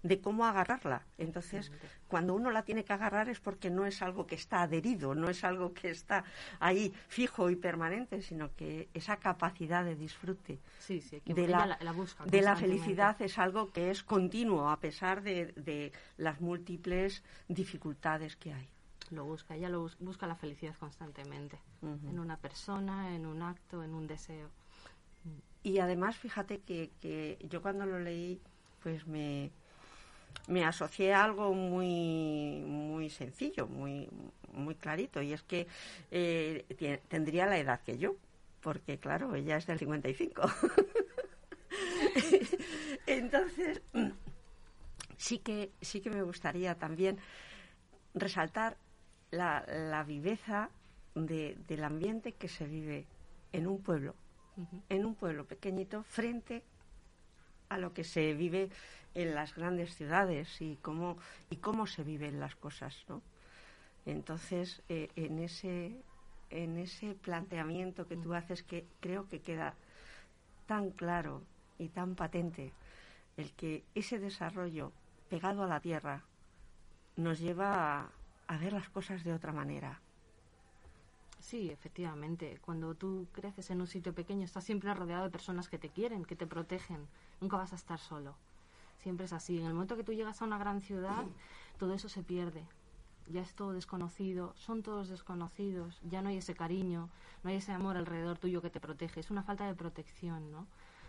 de 0.05 0.21
cómo 0.21 0.45
agarrarla. 0.45 1.01
Entonces, 1.17 1.71
cuando 2.07 2.35
uno 2.35 2.51
la 2.51 2.61
tiene 2.63 2.83
que 2.85 2.93
agarrar 2.93 3.27
es 3.27 3.39
porque 3.39 3.71
no 3.71 3.87
es 3.87 4.03
algo 4.03 4.27
que 4.27 4.35
está 4.35 4.61
adherido, 4.61 5.15
no 5.15 5.29
es 5.29 5.43
algo 5.43 5.73
que 5.73 5.89
está 5.89 6.23
ahí 6.59 6.93
fijo 7.07 7.49
y 7.49 7.55
permanente, 7.55 8.21
sino 8.21 8.53
que 8.55 8.87
esa 8.93 9.17
capacidad 9.17 9.83
de 9.83 9.95
disfrute 9.95 10.59
Sí, 10.79 11.01
sí, 11.01 11.21
que 11.21 11.33
de 11.33 11.47
la, 11.47 11.77
la, 11.81 11.91
busca 11.91 12.23
de 12.23 12.41
la 12.43 12.55
felicidad 12.55 13.19
es 13.19 13.39
algo 13.39 13.71
que 13.71 13.89
es 13.89 14.03
continuo 14.03 14.69
a 14.69 14.79
pesar 14.79 15.23
de, 15.23 15.53
de 15.53 15.91
las 16.17 16.39
múltiples 16.39 17.23
dificultades 17.47 18.35
que 18.35 18.53
hay. 18.53 18.69
Lo 19.09 19.25
busca, 19.25 19.55
ella 19.55 19.69
lo 19.69 19.81
bus- 19.81 19.97
busca 19.99 20.27
la 20.27 20.35
felicidad 20.35 20.75
constantemente, 20.79 21.57
en 21.81 22.19
una 22.19 22.37
persona, 22.37 23.15
en 23.15 23.25
un 23.25 23.41
acto, 23.41 23.83
en 23.83 23.93
un 23.95 24.05
deseo. 24.05 24.49
Y 25.63 25.79
además, 25.79 26.15
fíjate 26.15 26.59
que, 26.61 26.91
que 27.01 27.37
yo 27.49 27.61
cuando 27.63 27.85
lo 27.87 27.99
leí, 27.99 28.39
pues 28.83 29.07
me, 29.07 29.51
me 30.47 30.63
asocié 30.65 31.13
a 31.13 31.23
algo 31.23 31.53
muy, 31.53 32.61
muy 32.65 33.09
sencillo, 33.09 33.67
muy, 33.67 34.09
muy 34.53 34.75
clarito, 34.75 35.21
y 35.21 35.33
es 35.33 35.43
que 35.43 35.67
eh, 36.11 36.99
tendría 37.07 37.45
la 37.45 37.57
edad 37.57 37.81
que 37.81 37.97
yo, 37.97 38.15
porque 38.61 38.97
claro, 38.99 39.35
ella 39.35 39.57
es 39.57 39.65
del 39.67 39.79
55. 39.79 40.41
Entonces, 43.07 43.81
sí 45.17 45.39
que, 45.39 45.71
sí 45.81 46.01
que 46.01 46.09
me 46.09 46.21
gustaría 46.23 46.75
también 46.75 47.17
resaltar 48.13 48.77
la, 49.31 49.65
la 49.67 50.03
viveza 50.03 50.69
de- 51.15 51.57
del 51.67 51.83
ambiente 51.83 52.33
que 52.33 52.47
se 52.47 52.65
vive 52.65 53.05
en 53.51 53.67
un 53.67 53.81
pueblo 53.81 54.15
en 54.87 55.05
un 55.05 55.15
pueblo 55.15 55.43
pequeñito 55.45 56.03
frente 56.03 56.63
a 57.75 57.77
lo 57.77 57.93
que 57.93 58.03
se 58.03 58.33
vive 58.33 58.69
en 59.13 59.35
las 59.35 59.53
grandes 59.53 59.95
ciudades 59.95 60.61
y 60.61 60.77
cómo 60.81 61.17
y 61.49 61.57
cómo 61.57 61.87
se 61.87 62.03
viven 62.03 62.39
las 62.39 62.55
cosas, 62.55 62.95
¿no? 63.09 63.21
Entonces, 64.05 64.81
eh, 64.89 65.09
en 65.15 65.39
ese 65.39 65.95
en 66.49 66.77
ese 66.77 67.15
planteamiento 67.15 68.07
que 68.07 68.17
tú 68.17 68.33
haces 68.33 68.63
que 68.63 68.85
creo 69.01 69.27
que 69.27 69.41
queda 69.41 69.73
tan 70.67 70.91
claro 70.91 71.41
y 71.77 71.89
tan 71.89 72.15
patente 72.15 72.71
el 73.35 73.51
que 73.51 73.83
ese 73.93 74.19
desarrollo 74.19 74.93
pegado 75.29 75.63
a 75.63 75.67
la 75.67 75.81
tierra 75.81 76.23
nos 77.17 77.39
lleva 77.39 77.99
a, 77.99 78.09
a 78.47 78.57
ver 78.57 78.71
las 78.71 78.89
cosas 78.89 79.23
de 79.23 79.33
otra 79.33 79.51
manera. 79.51 79.99
Sí, 81.45 81.69
efectivamente. 81.69 82.57
Cuando 82.65 82.95
tú 82.95 83.27
creces 83.31 83.69
en 83.69 83.79
un 83.79 83.85
sitio 83.85 84.15
pequeño, 84.15 84.43
estás 84.45 84.63
siempre 84.63 84.91
rodeado 84.95 85.25
de 85.25 85.29
personas 85.29 85.69
que 85.69 85.77
te 85.77 85.89
quieren, 85.89 86.25
que 86.25 86.35
te 86.35 86.47
protegen. 86.47 87.07
Nunca 87.39 87.55
vas 87.57 87.71
a 87.71 87.75
estar 87.75 87.99
solo. 87.99 88.33
Siempre 88.97 89.25
es 89.27 89.33
así. 89.33 89.59
En 89.59 89.67
el 89.67 89.73
momento 89.75 89.95
que 89.95 90.03
tú 90.03 90.11
llegas 90.13 90.41
a 90.41 90.45
una 90.45 90.57
gran 90.57 90.81
ciudad, 90.81 91.23
todo 91.77 91.93
eso 91.93 92.09
se 92.09 92.23
pierde. 92.23 92.65
Ya 93.27 93.41
es 93.41 93.53
todo 93.53 93.73
desconocido, 93.73 94.53
son 94.55 94.81
todos 94.81 95.07
desconocidos, 95.09 95.99
ya 96.09 96.23
no 96.23 96.29
hay 96.29 96.37
ese 96.37 96.55
cariño, 96.55 97.09
no 97.43 97.49
hay 97.51 97.57
ese 97.57 97.71
amor 97.73 97.95
alrededor 97.95 98.39
tuyo 98.39 98.63
que 98.63 98.71
te 98.71 98.79
protege. 98.79 99.19
Es 99.19 99.29
una 99.29 99.43
falta 99.43 99.67
de 99.67 99.75
protección, 99.75 100.51
¿no? 100.51 100.65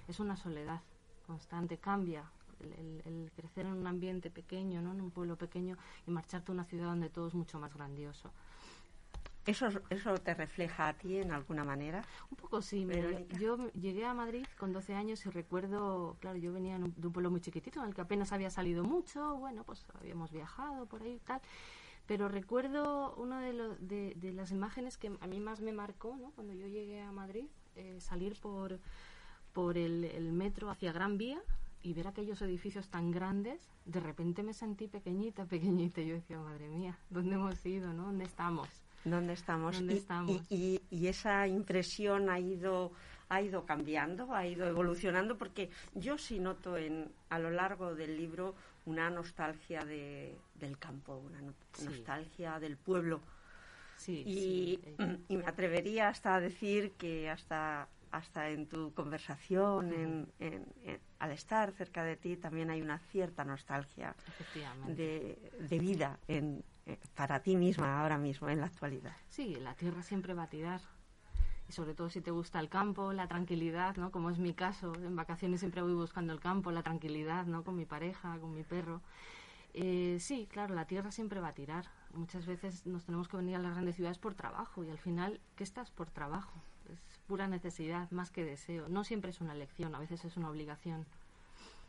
Es 0.06 0.20
una 0.20 0.36
soledad 0.36 0.82
constante. 1.26 1.78
Cambia 1.78 2.24
el, 2.60 2.72
el- 2.74 3.02
el 3.06 3.32
crecer 3.34 3.64
en 3.64 3.72
un 3.72 3.86
ambiente 3.86 4.30
pequeño, 4.30 4.82
¿no? 4.82 4.92
En 4.92 5.00
un 5.00 5.10
pueblo 5.10 5.36
pequeño 5.36 5.78
y 6.06 6.10
marcharte 6.10 6.52
a 6.52 6.54
una 6.54 6.64
ciudad 6.64 6.86
donde 6.88 7.08
todo 7.08 7.26
es 7.28 7.34
mucho 7.34 7.58
más 7.58 7.72
grandioso. 7.72 8.30
¿Eso, 9.46 9.68
¿Eso 9.90 10.14
te 10.18 10.34
refleja 10.34 10.88
a 10.88 10.92
ti 10.94 11.18
en 11.18 11.30
alguna 11.30 11.62
manera? 11.64 12.02
Un 12.30 12.36
poco 12.36 12.60
sí, 12.62 12.84
Verónica. 12.84 13.38
yo 13.38 13.70
llegué 13.72 14.04
a 14.04 14.12
Madrid 14.12 14.44
con 14.58 14.72
12 14.72 14.94
años 14.94 15.24
y 15.24 15.30
recuerdo, 15.30 16.16
claro, 16.20 16.36
yo 16.36 16.52
venía 16.52 16.78
de 16.78 16.84
un 17.06 17.12
pueblo 17.12 17.30
muy 17.30 17.40
chiquitito 17.40 17.80
en 17.80 17.86
el 17.88 17.94
que 17.94 18.00
apenas 18.00 18.32
había 18.32 18.50
salido 18.50 18.82
mucho, 18.82 19.36
bueno, 19.36 19.62
pues 19.62 19.86
habíamos 20.00 20.32
viajado 20.32 20.86
por 20.86 21.02
ahí 21.02 21.12
y 21.14 21.18
tal, 21.20 21.40
pero 22.06 22.28
recuerdo 22.28 23.14
una 23.16 23.40
de, 23.40 23.52
lo- 23.52 23.76
de, 23.76 24.14
de 24.16 24.32
las 24.32 24.50
imágenes 24.50 24.98
que 24.98 25.12
a 25.20 25.26
mí 25.28 25.38
más 25.38 25.60
me 25.60 25.72
marcó, 25.72 26.16
¿no? 26.16 26.32
Cuando 26.32 26.52
yo 26.52 26.66
llegué 26.66 27.00
a 27.02 27.12
Madrid, 27.12 27.46
eh, 27.76 27.98
salir 28.00 28.34
por, 28.40 28.80
por 29.52 29.78
el, 29.78 30.04
el 30.04 30.32
metro 30.32 30.70
hacia 30.70 30.90
Gran 30.92 31.18
Vía 31.18 31.40
y 31.82 31.94
ver 31.94 32.08
aquellos 32.08 32.42
edificios 32.42 32.88
tan 32.88 33.12
grandes, 33.12 33.70
de 33.84 34.00
repente 34.00 34.42
me 34.42 34.54
sentí 34.54 34.88
pequeñita, 34.88 35.44
pequeñita, 35.46 36.00
y 36.00 36.08
yo 36.08 36.14
decía, 36.14 36.40
madre 36.40 36.68
mía, 36.68 36.98
¿dónde 37.10 37.36
hemos 37.36 37.64
ido, 37.64 37.92
no? 37.92 38.06
¿Dónde 38.06 38.24
estamos? 38.24 38.68
¿Dónde 39.06 39.34
estamos? 39.34 39.76
¿Dónde 39.76 39.94
y, 39.94 39.96
estamos? 39.98 40.42
y- 40.50 40.80
y- 40.90 40.96
y 41.04 41.06
esa 41.06 41.46
impresión 41.46 42.28
ha 42.28 42.40
ido, 42.40 42.90
ha 43.28 43.40
ido 43.40 43.64
cambiando, 43.64 44.34
ha 44.34 44.46
ido 44.46 44.66
evolucionando, 44.66 45.38
porque 45.38 45.70
yo 45.94 46.18
sí 46.18 46.40
noto 46.40 46.76
en, 46.76 47.12
a 47.30 47.38
lo 47.38 47.50
largo 47.50 47.94
del 47.94 48.16
libro 48.16 48.54
una 48.84 49.08
nostalgia 49.08 49.84
de, 49.84 50.36
del 50.56 50.76
campo, 50.78 51.16
una 51.16 51.40
no- 51.40 51.54
Sí. 51.72 51.84
nostalgia 51.84 52.58
del 52.58 52.76
pueblo. 52.76 53.20
Sí, 53.94 54.24
Y, 54.26 54.34
sí, 54.34 54.80
eh, 54.98 55.18
y 55.28 55.36
me 55.36 55.46
atrevería 55.46 56.08
hasta 56.08 56.34
a 56.34 56.40
decir 56.40 56.92
que 56.98 57.30
hasta, 57.30 57.88
hasta 58.10 58.50
en 58.50 58.66
tu 58.66 58.92
conversación, 58.92 59.92
en- 59.92 60.32
en- 60.40 60.66
en- 60.84 61.00
al 61.20 61.30
estar 61.30 61.72
cerca 61.72 62.02
de 62.04 62.16
ti, 62.16 62.36
también 62.36 62.70
hay 62.70 62.82
una 62.82 62.98
cierta 62.98 63.44
nostalgia 63.44 64.14
de, 64.86 65.52
de 65.58 65.78
vida 65.78 66.18
en, 66.28 66.64
para 67.14 67.40
ti 67.40 67.56
misma 67.56 68.00
ahora 68.00 68.18
mismo, 68.18 68.48
en 68.48 68.60
la 68.60 68.66
actualidad. 68.66 69.16
Sí, 69.28 69.56
la 69.56 69.74
tierra 69.74 70.02
siempre 70.02 70.34
va 70.34 70.44
a 70.44 70.48
tirar. 70.48 70.80
Y 71.68 71.72
sobre 71.72 71.94
todo 71.94 72.10
si 72.10 72.20
te 72.20 72.30
gusta 72.30 72.60
el 72.60 72.68
campo, 72.68 73.12
la 73.12 73.26
tranquilidad, 73.26 73.96
¿no? 73.96 74.12
Como 74.12 74.30
es 74.30 74.38
mi 74.38 74.54
caso, 74.54 74.94
en 74.94 75.16
vacaciones 75.16 75.60
siempre 75.60 75.82
voy 75.82 75.94
buscando 75.94 76.32
el 76.32 76.38
campo, 76.38 76.70
la 76.70 76.82
tranquilidad, 76.82 77.46
¿no? 77.46 77.64
Con 77.64 77.76
mi 77.76 77.86
pareja, 77.86 78.38
con 78.38 78.54
mi 78.54 78.62
perro. 78.62 79.00
Eh, 79.74 80.18
sí, 80.20 80.46
claro, 80.50 80.74
la 80.74 80.86
tierra 80.86 81.10
siempre 81.10 81.40
va 81.40 81.48
a 81.48 81.54
tirar. 81.54 81.86
Muchas 82.14 82.46
veces 82.46 82.86
nos 82.86 83.04
tenemos 83.04 83.28
que 83.28 83.36
venir 83.36 83.56
a 83.56 83.58
las 83.58 83.72
grandes 83.72 83.96
ciudades 83.96 84.18
por 84.18 84.34
trabajo 84.34 84.84
y 84.84 84.90
al 84.90 84.98
final, 84.98 85.40
¿qué 85.56 85.64
estás 85.64 85.90
por 85.90 86.08
trabajo? 86.08 86.62
Es 86.92 87.18
pura 87.26 87.48
necesidad 87.48 88.08
más 88.12 88.30
que 88.30 88.44
deseo. 88.44 88.88
No 88.88 89.02
siempre 89.02 89.30
es 89.30 89.40
una 89.40 89.52
elección, 89.52 89.94
a 89.94 89.98
veces 89.98 90.24
es 90.24 90.36
una 90.36 90.48
obligación. 90.48 91.04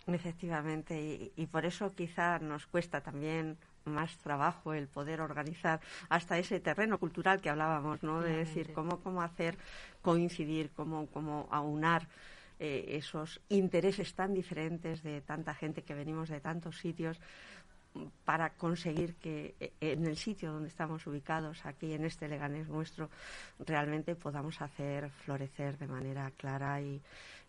Efectivamente, 0.08 1.00
y, 1.00 1.32
y 1.36 1.46
por 1.46 1.66
eso 1.66 1.94
quizá 1.94 2.40
nos 2.40 2.66
cuesta 2.66 3.02
también 3.02 3.58
más 3.88 4.18
trabajo 4.18 4.74
el 4.74 4.88
poder 4.88 5.22
organizar 5.22 5.80
hasta 6.10 6.38
ese 6.38 6.60
terreno 6.60 6.98
cultural 6.98 7.42
que 7.42 7.50
hablábamos, 7.50 8.04
¿no? 8.04 8.22
De 8.22 8.36
decir 8.36 8.74
cómo, 8.74 9.00
cómo 9.02 9.22
hacer 9.22 9.58
coincidir, 10.02 10.72
cómo, 10.76 11.08
cómo 11.08 11.48
aunar 11.52 12.08
eh, 12.60 12.98
esos 12.98 13.40
intereses 13.50 14.14
tan 14.14 14.34
diferentes 14.34 15.04
de 15.04 15.22
tanta 15.22 15.54
gente 15.54 15.84
que 15.84 15.94
venimos 15.94 16.30
de 16.30 16.40
tantos 16.40 16.80
sitios 16.80 17.20
para 18.26 18.52
conseguir 18.52 19.16
que 19.16 19.56
eh, 19.60 19.72
en 19.82 20.06
el 20.06 20.18
sitio 20.18 20.52
donde 20.52 20.70
estamos 20.70 21.06
ubicados, 21.08 21.66
aquí 21.66 21.94
en 21.94 22.06
este 22.06 22.28
Leganés 22.28 22.68
nuestro, 22.68 23.10
realmente 23.60 24.16
podamos 24.16 24.62
hacer 24.62 25.10
florecer 25.10 25.78
de 25.78 25.88
manera 25.88 26.32
clara 26.38 26.82
y, 26.82 27.02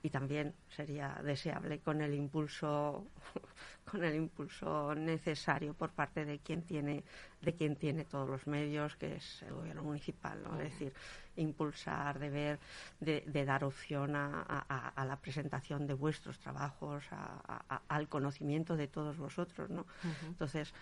y 0.02 0.10
también 0.10 0.54
sería 0.68 1.20
deseable 1.24 1.80
con 1.80 2.00
el 2.02 2.14
impulso 2.14 3.04
con 3.90 4.04
el 4.04 4.14
impulso 4.14 4.94
necesario 4.94 5.74
por 5.74 5.90
parte 5.90 6.24
de 6.24 6.38
quien 6.38 6.62
tiene 6.62 7.02
de 7.40 7.54
quien 7.54 7.74
tiene 7.76 8.04
todos 8.04 8.28
los 8.28 8.46
medios 8.46 8.94
que 8.96 9.16
es 9.16 9.42
el 9.42 9.54
gobierno 9.54 9.82
municipal 9.82 10.40
¿no? 10.42 10.56
es 10.60 10.70
decir 10.70 10.92
impulsar 11.36 12.18
de 12.18 12.30
ver 12.30 12.58
de, 13.00 13.22
de 13.26 13.44
dar 13.44 13.64
opción 13.64 14.14
a, 14.14 14.42
a- 14.48 14.88
a 14.90 15.04
la 15.04 15.16
presentación 15.16 15.86
de 15.86 15.94
vuestros 15.94 16.38
trabajos 16.38 17.04
a- 17.10 17.62
a- 17.68 17.82
al 17.88 18.08
conocimiento 18.08 18.76
de 18.76 18.86
todos 18.88 19.16
vosotros 19.16 19.68
no 19.70 19.86
entonces 20.28 20.72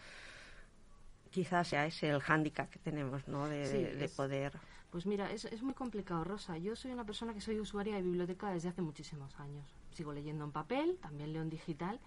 quizás 1.36 1.68
sea 1.68 1.84
ese 1.84 2.08
el 2.08 2.20
hándicap 2.20 2.70
que 2.70 2.78
tenemos 2.78 3.28
no 3.28 3.46
de, 3.46 3.66
Sí, 3.66 3.76
de- 3.82 3.94
de 3.96 4.04
es- 4.06 4.12
poder 4.16 4.52
Pues 4.90 5.04
mira, 5.04 5.30
es, 5.30 5.44
es 5.44 5.62
muy 5.62 5.74
complicado, 5.74 6.24
Rosa. 6.24 6.56
Yo 6.56 6.74
soy 6.74 6.92
una 6.92 7.04
persona 7.04 7.34
que 7.34 7.42
soy 7.42 7.60
usuaria 7.60 7.96
de 7.96 8.02
biblioteca 8.02 8.50
desde 8.50 8.70
hace 8.70 8.80
muchísimos 8.80 9.38
años. 9.38 9.66
Sigo 9.92 10.12
leyendo 10.14 10.44
en 10.44 10.52
papel, 10.52 10.96
también 11.02 11.32
leo 11.34 11.42
en 11.42 11.50
digital. 11.50 12.00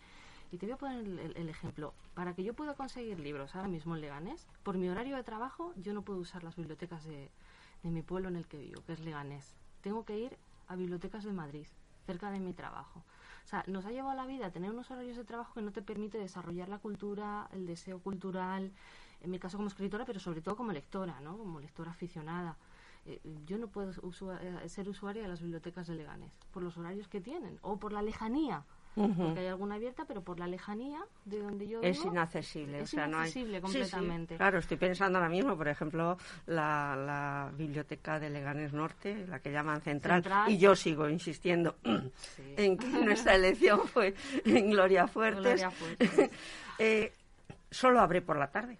Y 0.51 0.57
te 0.57 0.65
voy 0.65 0.73
a 0.73 0.77
poner 0.77 1.05
el, 1.37 1.49
ejemplo. 1.49 1.93
Para 2.15 2.33
que 2.33 2.43
yo 2.43 2.55
pueda 2.55 2.73
conseguir 2.73 3.19
libros 3.19 3.53
ahora 3.55 3.67
mismo 3.67 3.93
en 3.95 4.01
Leganés, 4.01 4.47
por 4.63 4.77
mi 4.77 4.89
horario 4.89 5.15
de 5.15 5.23
trabajo, 5.23 5.73
yo 5.75 5.93
no 5.93 6.01
puedo 6.01 6.17
usar 6.19 6.43
las 6.43 6.55
bibliotecas 6.55 7.03
de, 7.05 7.29
de 7.83 7.89
mi 7.91 8.01
pueblo 8.01 8.29
en 8.29 8.35
el 8.37 8.47
que 8.47 8.57
vivo, 8.57 8.81
que 8.87 8.93
es 8.93 8.99
Leganés. 9.01 9.53
Tengo 9.81 10.03
que 10.05 10.17
ir 10.17 10.35
a 10.67 10.75
bibliotecas 10.75 11.23
de 11.25 11.33
Madrid, 11.33 11.67
cerca 12.07 12.31
de 12.31 12.39
mi 12.39 12.53
trabajo. 12.53 13.03
O 13.45 13.47
sea, 13.49 13.63
nos 13.67 13.85
ha 13.85 13.91
llevado 13.91 14.15
la 14.15 14.25
vida 14.25 14.49
tener 14.51 14.71
unos 14.71 14.89
horarios 14.89 15.17
de 15.17 15.25
trabajo 15.25 15.53
que 15.53 15.61
no 15.61 15.71
te 15.71 15.83
permite 15.83 16.17
desarrollar 16.17 16.69
la 16.69 16.79
cultura, 16.79 17.47
el 17.53 17.67
deseo 17.67 17.99
cultural, 17.99 18.71
en 19.21 19.31
mi 19.31 19.39
caso 19.39 19.57
como 19.57 19.67
escritora, 19.69 20.05
pero 20.05 20.19
sobre 20.19 20.41
todo 20.41 20.55
como 20.55 20.71
lectora, 20.71 21.19
¿no? 21.21 21.37
Como 21.37 21.59
lectora 21.59 21.91
aficionada. 21.91 22.55
Eh, 23.05 23.19
yo 23.45 23.57
no 23.57 23.67
puedo 23.67 23.91
usua- 24.01 24.39
eh, 24.41 24.67
ser 24.69 24.87
usuaria 24.89 25.21
de 25.21 25.27
las 25.29 25.41
bibliotecas 25.41 25.87
de 25.87 25.95
Leganés 25.95 26.31
por 26.51 26.61
los 26.63 26.77
horarios 26.77 27.07
que 27.07 27.21
tienen 27.21 27.57
o 27.61 27.77
por 27.77 27.91
la 27.93 28.01
lejanía. 28.01 28.63
Porque 28.95 29.39
hay 29.39 29.47
alguna 29.47 29.75
abierta, 29.75 30.03
pero 30.05 30.21
por 30.23 30.39
la 30.39 30.47
lejanía 30.47 30.99
de 31.23 31.39
donde 31.39 31.67
yo 31.69 31.79
es 31.81 31.99
vivo, 31.99 32.11
inaccesible. 32.11 32.79
es 32.81 32.83
o 32.93 32.97
sea, 32.97 33.07
no 33.07 33.17
hay- 33.19 33.29
inaccesible 33.31 33.61
Sí, 33.61 33.67
sí, 33.67 33.77
completamente. 33.79 34.35
claro, 34.35 34.57
estoy 34.59 34.75
pensando 34.75 35.19
ahora 35.19 35.29
mismo, 35.29 35.55
por 35.55 35.69
ejemplo, 35.69 36.17
la, 36.47 36.97
la 36.97 37.51
biblioteca 37.55 38.19
de 38.19 38.29
Leganés 38.29 38.73
Norte, 38.73 39.25
la 39.27 39.39
que 39.39 39.51
llaman 39.53 39.79
Central, 39.81 40.21
Central. 40.23 40.51
y 40.51 40.57
yo 40.57 40.75
sigo 40.75 41.07
insistiendo 41.07 41.75
Sí. 42.35 42.43
en 42.57 42.77
que 42.77 42.87
nuestra 42.87 43.35
elección 43.35 43.87
fue 43.87 44.15
en 44.43 44.69
Gloria 44.71 45.07
Fuertes. 45.07 45.43
Gloria 45.43 45.71
Fuertes. 45.71 46.31
Eh, 46.79 47.13
solo 47.71 48.01
abre 48.01 48.21
por 48.21 48.37
la 48.37 48.51
tarde 48.51 48.77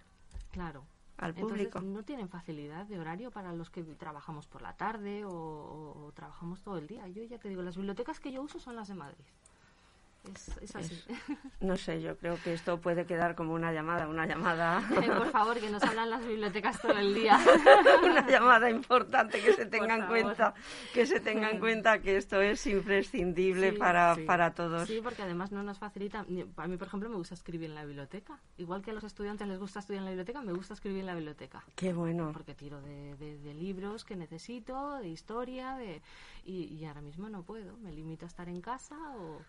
Claro. 0.60 0.84
al 1.16 1.30
Entonces, 1.30 1.68
público. 1.68 1.80
no 1.80 2.02
tienen 2.02 2.28
facilidad 2.28 2.84
de 2.84 2.98
horario 2.98 3.30
para 3.30 3.54
los 3.54 3.70
que 3.70 3.82
trabajamos 3.82 4.46
por 4.46 4.60
la 4.60 4.74
tarde 4.76 5.24
o, 5.24 5.30
o- 5.32 6.04
o 6.06 6.12
trabajamos 6.12 6.60
todo 6.60 6.76
el 6.76 6.86
día. 6.86 7.08
Yo 7.08 7.24
ya 7.24 7.38
te 7.38 7.48
digo, 7.48 7.62
las 7.62 7.76
bibliotecas 7.76 8.20
que 8.20 8.30
yo 8.30 8.42
uso 8.42 8.58
son 8.60 8.76
las 8.76 8.88
de 8.88 8.94
Madrid. 8.94 9.24
Es, 10.34 10.48
es 10.60 10.76
así. 10.76 11.02
No 11.60 11.76
sé, 11.76 12.00
yo 12.00 12.16
creo 12.16 12.38
que 12.42 12.54
esto 12.54 12.80
puede 12.80 13.04
quedar 13.04 13.34
como 13.34 13.52
una 13.52 13.72
llamada, 13.72 14.08
una 14.08 14.26
llamada, 14.26 14.82
Eh, 15.02 15.08
Por 15.18 15.30
favor, 15.30 15.58
que 15.60 15.68
nos 15.70 15.82
hablan 15.82 16.08
las 16.10 16.26
bibliotecas 16.26 16.80
todo 16.80 16.96
el 16.98 17.14
día. 17.14 17.38
una 18.02 18.26
llamada 18.26 18.70
importante 18.70 19.40
que 19.42 19.52
se 19.52 19.66
tenga 19.66 19.96
en 19.96 20.06
cuenta, 20.06 20.54
que 20.94 21.04
se 21.06 21.20
tenga 21.20 21.50
en 21.50 21.58
cuenta 21.58 22.00
que 22.00 22.16
esto 22.16 22.40
es 22.40 22.66
imprescindible 22.66 23.72
Sí, 23.72 23.76
para, 23.78 24.14
sí. 24.14 24.22
para 24.22 24.54
todos. 24.54 24.88
Sí, 24.88 25.00
porque 25.02 25.22
además 25.22 25.52
no 25.52 25.62
nos 25.62 25.78
facilita. 25.78 26.20
A 26.56 26.66
mí, 26.68 26.76
por 26.76 26.86
ejemplo, 26.88 27.08
me 27.10 27.16
gusta 27.16 27.34
escribir 27.34 27.68
en 27.70 27.74
la 27.74 27.84
biblioteca. 27.84 28.38
Igual 28.58 28.82
que 28.82 28.90
a 28.90 28.94
los 28.94 29.04
estudiantes 29.04 29.46
les 29.48 29.58
gusta 29.58 29.80
estudiar 29.80 30.00
en 30.00 30.04
la 30.06 30.10
biblioteca, 30.12 30.40
me 30.42 30.52
gusta 30.52 30.74
escribir 30.74 31.00
en 31.00 31.06
la 31.06 31.14
biblioteca. 31.14 31.62
Qué 31.76 31.92
bueno. 31.92 32.30
Porque 32.32 32.54
tiro 32.54 32.80
de, 32.82 33.16
de- 33.16 33.38
de 33.38 33.54
libros 33.54 34.04
que 34.04 34.16
necesito, 34.16 34.96
de 34.98 35.08
historia, 35.08 35.74
de 35.76 36.00
y, 36.44 36.64
y 36.74 36.84
ahora 36.86 37.00
mismo 37.02 37.28
no 37.28 37.42
puedo. 37.42 37.76
Me 37.78 37.92
limito 37.92 38.24
a 38.26 38.28
estar 38.28 38.48
en 38.48 38.60
casa 38.60 38.96
o. 39.16 39.40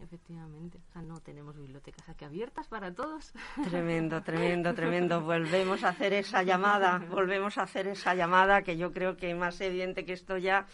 Efectivamente, 0.00 0.78
o 0.88 0.92
sea, 0.92 1.02
no 1.02 1.20
tenemos 1.20 1.56
bibliotecas 1.56 2.08
aquí 2.08 2.24
abiertas 2.24 2.66
para 2.68 2.92
todos. 2.92 3.32
Tremendo, 3.68 4.22
tremendo, 4.24 4.74
tremendo. 4.74 5.20
Volvemos 5.20 5.82
a 5.84 5.90
hacer 5.90 6.12
esa 6.12 6.42
llamada, 6.42 6.98
volvemos 7.10 7.56
a 7.58 7.62
hacer 7.62 7.86
esa 7.86 8.14
llamada 8.14 8.62
que 8.62 8.76
yo 8.76 8.92
creo 8.92 9.16
que 9.16 9.34
más 9.34 9.60
evidente 9.60 10.04
que 10.04 10.12
esto 10.12 10.36
ya, 10.36 10.66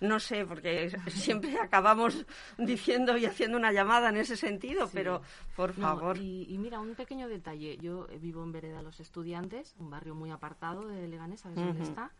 no 0.00 0.20
sé, 0.20 0.46
porque 0.46 0.90
siempre 1.08 1.58
acabamos 1.58 2.24
diciendo 2.56 3.16
y 3.16 3.26
haciendo 3.26 3.56
una 3.58 3.72
llamada 3.72 4.08
en 4.10 4.16
ese 4.16 4.36
sentido, 4.36 4.86
Sí. 4.86 4.92
pero 4.94 5.22
por 5.56 5.76
No, 5.76 5.88
favor. 5.98 6.16
y, 6.18 6.46
y 6.48 6.56
mira, 6.58 6.78
un 6.80 6.94
pequeño 6.94 7.28
detalle. 7.28 7.76
Yo 7.78 8.06
eh, 8.08 8.18
vivo 8.18 8.42
en 8.44 8.52
Vereda 8.52 8.80
Los 8.80 9.00
Estudiantes, 9.00 9.74
un 9.78 9.90
barrio 9.90 10.14
muy 10.14 10.30
apartado 10.30 10.86
de 10.86 11.08
Leganés, 11.08 11.40
¿sabes 11.40 11.56
dónde 11.58 11.82
está? 11.82 12.10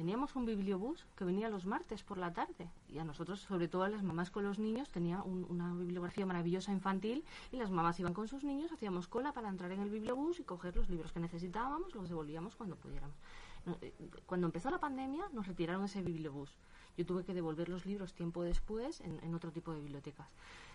Teníamos 0.00 0.34
un 0.34 0.46
bibliobús 0.46 1.04
que 1.14 1.26
venía 1.26 1.50
los 1.50 1.66
martes 1.66 2.02
por 2.02 2.16
la 2.16 2.32
tarde. 2.32 2.70
Y 2.88 2.96
a 3.00 3.04
nosotros, 3.04 3.40
sobre 3.40 3.68
todo 3.68 3.82
a 3.82 3.90
las 3.90 4.02
mamás 4.02 4.30
con 4.30 4.44
los 4.44 4.58
niños, 4.58 4.88
tenía 4.88 5.22
un- 5.22 5.44
una 5.50 5.74
bibliografía 5.74 6.24
maravillosa 6.24 6.72
infantil 6.72 7.22
y 7.52 7.58
las 7.58 7.70
mamás 7.70 8.00
iban 8.00 8.14
con 8.14 8.26
sus 8.26 8.42
niños, 8.42 8.72
hacíamos 8.72 9.08
cola 9.08 9.32
para 9.34 9.50
entrar 9.50 9.70
en 9.72 9.80
el 9.82 9.90
bibliobús 9.90 10.40
y 10.40 10.44
coger 10.44 10.74
los 10.74 10.88
libros 10.88 11.12
que 11.12 11.20
necesitábamos, 11.20 11.94
los 11.94 12.08
devolvíamos 12.08 12.56
cuando 12.56 12.76
pudiéramos. 12.76 13.14
Eh, 13.82 13.92
Cuando 14.24 14.46
empezó 14.46 14.70
la 14.70 14.80
pandemia 14.80 15.28
nos 15.34 15.46
retiraron 15.46 15.84
ese 15.84 16.00
bibliobús. 16.00 16.48
Yo 16.96 17.04
tuve 17.04 17.22
que 17.26 17.34
devolver 17.34 17.68
los 17.68 17.84
libros 17.84 18.14
tiempo 18.14 18.42
después 18.42 19.02
en 19.02 19.34
otro 19.34 19.52
tipo 19.52 19.70
de 19.74 19.80
bibliotecas. 19.80 20.28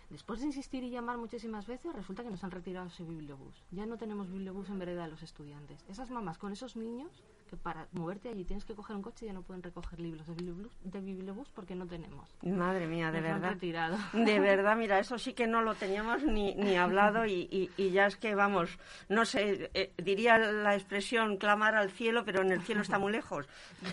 Después 0.10 0.40
de 0.40 0.46
insistir 0.46 0.84
y 0.84 0.90
llamar 0.92 1.18
muchísimas 1.18 1.66
veces, 1.68 1.94
resulta 1.94 2.24
que 2.24 2.30
nos 2.30 2.44
han 2.44 2.52
retirado 2.52 2.88
ese 2.88 3.04
bibliobús. 3.04 3.56
Ya 3.72 3.86
no 3.86 3.98
tenemos 3.98 4.30
bibliobús 4.32 4.70
en 4.70 4.78
vereda 4.80 5.04
de 5.06 5.10
los 5.12 5.24
estudiantes. 5.24 5.84
Esas 5.90 6.10
mamás 6.12 6.38
con 6.38 6.52
esos 6.54 6.76
niños, 6.76 7.10
que 7.50 7.58
para 7.58 7.88
moverte 7.92 8.30
allí 8.30 8.44
tienes 8.44 8.66
que 8.66 8.76
coger 8.76 8.96
un 8.96 9.02
coche 9.02 9.26
y 9.26 9.28
ya 9.28 9.34
no 9.34 9.42
pueden 9.42 9.62
recoger 9.64 10.00
libros 10.00 10.26
de 10.28 10.34
bibliobús, 10.34 10.72
de 10.84 11.02
bibliobús 11.02 11.50
porque 11.50 11.76
no 11.76 11.86
tenemos. 11.88 12.30
Madre 12.44 12.86
mía, 12.88 13.12
de 13.12 13.20
Nos 13.20 13.28
lo 13.30 13.34
han 13.36 13.42
verdad. 13.42 13.54
retirado. 13.56 13.98
De 14.14 14.40
verdad, 14.40 14.76
mira, 14.78 15.00
eso 15.00 15.18
sí 15.18 15.34
que 15.34 15.48
no 15.48 15.62
lo 15.62 15.74
teníamos 15.76 16.24
ni, 16.24 16.54
ni 16.56 16.76
hablado 16.76 17.26
y, 17.26 17.48
y- 17.52 17.72
y 17.76 17.90
ya 17.92 18.06
es 18.06 18.16
que, 18.16 18.36
vamos, 18.36 18.78
no 19.10 19.26
sé, 19.26 19.70
eh, 19.74 19.92
diría 19.98 20.38
la 20.38 20.76
expresión 20.76 21.38
clamar 21.38 21.76
al 21.76 21.90
cielo, 21.92 22.24
pero 22.26 22.42
en 22.42 22.52
el 22.52 22.62
cielo 22.62 22.82
está 22.82 23.00
muy 23.00 23.12
lejos. 23.12 23.48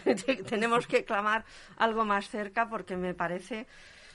Tenemos 0.49 0.87
que 0.87 1.05
clamar 1.05 1.45
algo 1.79 2.05
más 2.05 2.29
cerca 2.29 2.69
porque 2.69 2.97
me 2.97 3.15
parece 3.15 3.67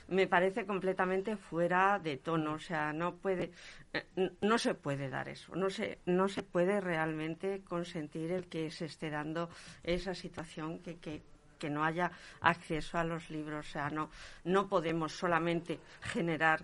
me 0.08 0.28
parece 0.28 0.66
completamente 0.66 1.36
fuera 1.36 2.00
de 2.00 2.18
tono, 2.18 2.54
o 2.54 2.60
sea, 2.60 2.94
no 2.94 3.16
puede 3.16 3.52
eh, 3.94 4.06
no 4.42 4.58
se 4.58 4.74
puede 4.74 5.10
dar 5.10 5.30
eso, 5.30 5.56
no 5.56 5.70
se 5.70 6.00
no 6.06 6.28
se 6.30 6.44
puede 6.44 6.80
realmente 6.82 7.62
consentir 7.64 8.32
el 8.32 8.48
que 8.48 8.72
se 8.72 8.86
esté 8.86 9.10
dando 9.10 9.50
esa 9.84 10.14
situación 10.14 10.80
que, 10.80 10.98
que 10.98 11.22
que 11.58 11.70
no 11.72 11.84
haya 11.84 12.12
acceso 12.42 13.00
a 13.00 13.04
los 13.04 13.30
libros, 13.30 13.68
o 13.68 13.72
sea, 13.72 13.90
no 13.90 14.10
no 14.44 14.68
podemos 14.68 15.14
solamente 15.14 15.80
generar 16.02 16.64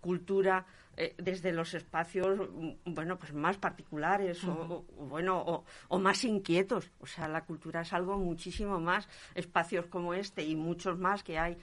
cultura 0.00 0.66
eh, 0.96 1.14
desde 1.18 1.52
los 1.52 1.74
espacios 1.74 2.38
mm, 2.50 2.92
bueno 2.94 3.18
pues 3.18 3.32
más 3.32 3.56
particulares 3.58 4.42
o, 4.44 4.52
o- 4.52 4.84
o, 4.98 5.06
bueno 5.06 5.38
o, 5.40 5.64
o 5.88 5.98
más 5.98 6.24
inquietos. 6.24 6.90
O 7.00 7.06
sea 7.06 7.28
la 7.28 7.44
cultura 7.44 7.80
es 7.82 7.92
algo 7.92 8.16
muchísimo 8.18 8.80
más. 8.80 9.08
Espacios 9.34 9.86
como 9.86 10.14
este 10.14 10.42
y 10.44 10.56
muchos 10.56 10.98
más 10.98 11.22
que 11.22 11.38
hay 11.38 11.56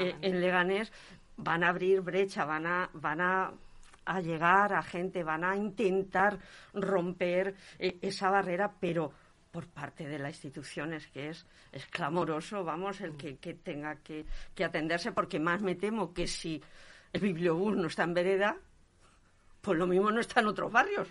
eh, 0.00 0.14
en 0.22 0.40
Leganés 0.40 0.92
van 1.36 1.64
a 1.64 1.68
abrir 1.68 2.00
brecha 2.00 2.44
van 2.44 2.66
a 2.66 2.90
van 2.94 3.20
a 3.20 3.52
a 4.08 4.20
llegar 4.20 4.72
a 4.72 4.82
gente 4.82 5.24
van 5.24 5.42
a 5.42 5.56
intentar 5.56 6.38
romper 6.72 7.54
eh, 7.78 7.98
esa 8.02 8.30
barrera 8.30 8.72
pero 8.80 9.12
por 9.50 9.66
parte 9.68 10.06
de 10.06 10.18
las 10.18 10.34
instituciones, 10.34 11.06
que 11.06 11.30
es, 11.30 11.46
es 11.72 11.86
clamoroso, 11.86 12.62
vamos, 12.62 13.00
el 13.00 13.16
que, 13.16 13.38
que 13.38 13.54
tenga 13.54 13.96
que, 13.96 14.26
que 14.54 14.64
atenderse, 14.64 15.12
porque 15.12 15.40
más 15.40 15.62
me 15.62 15.74
temo 15.76 16.12
que 16.12 16.26
si 16.26 16.62
el 17.10 17.20
bibliobús 17.22 17.74
no 17.74 17.86
está 17.86 18.04
en 18.04 18.12
vereda, 18.12 18.56
pues 19.66 19.78
lo 19.78 19.86
mismo 19.86 20.10
no 20.10 20.20
está 20.20 20.40
en 20.40 20.46
otros 20.46 20.72
barrios. 20.72 21.08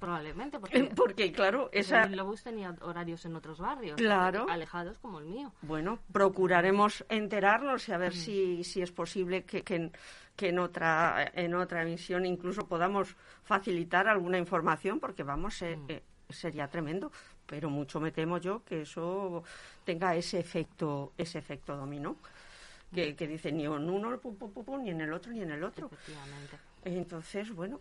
Probablemente, 0.00 0.58
porque, 0.60 0.84
Porque, 0.94 1.32
claro, 1.32 1.70
el 1.72 1.80
esa, 1.80 2.02
bibliobús 2.06 2.42
tenía 2.42 2.74
horarios 2.82 3.24
en 3.24 3.36
otros 3.36 3.58
barrios, 3.58 3.96
Claro. 3.96 4.46
alejados 4.50 4.98
como 4.98 5.18
el 5.20 5.26
mío. 5.26 5.52
bueno, 5.62 5.98
procuraremos 6.12 7.04
enterarnos 7.08 7.88
y 7.88 7.92
a 7.92 7.98
ver 7.98 8.12
si, 8.14 8.64
si 8.64 8.82
es 8.82 8.92
posible 8.92 9.44
que, 9.44 9.62
que, 9.62 9.76
en- 9.76 9.92
que 10.36 10.50
en 10.50 10.58
otra 10.58 11.32
en 11.34 11.54
otra 11.54 11.82
emisión 11.82 12.26
incluso 12.26 12.66
podamos 12.68 13.16
facilitar 13.44 14.08
alguna 14.08 14.38
información, 14.38 15.00
porque 15.00 15.22
vamos, 15.22 15.62
eh, 15.62 15.78
eh, 15.88 16.02
sería 16.28 16.68
tremendo. 16.68 17.10
Pero 17.46 17.70
mucho 17.70 17.98
me 17.98 18.12
temo 18.12 18.36
yo 18.36 18.62
que 18.62 18.82
eso 18.82 19.42
tenga 19.84 20.14
ese 20.14 20.38
efecto 20.38 21.12
ese 21.16 21.38
efecto 21.38 21.74
dominó. 21.76 22.16
Que, 22.94 23.16
que 23.16 23.26
dice 23.26 23.50
ni 23.52 23.64
en 23.64 23.88
uno 23.90 24.18
pu, 24.18 24.36
pu, 24.36 24.76
ni 24.78 24.90
en 24.90 25.00
el 25.00 25.12
otro 25.12 25.32
ni 25.32 25.40
en 25.42 25.50
el 25.50 25.64
otro. 25.64 25.86
Efectivamente. 25.92 26.58
Entonces, 26.84 27.52
bueno, 27.54 27.80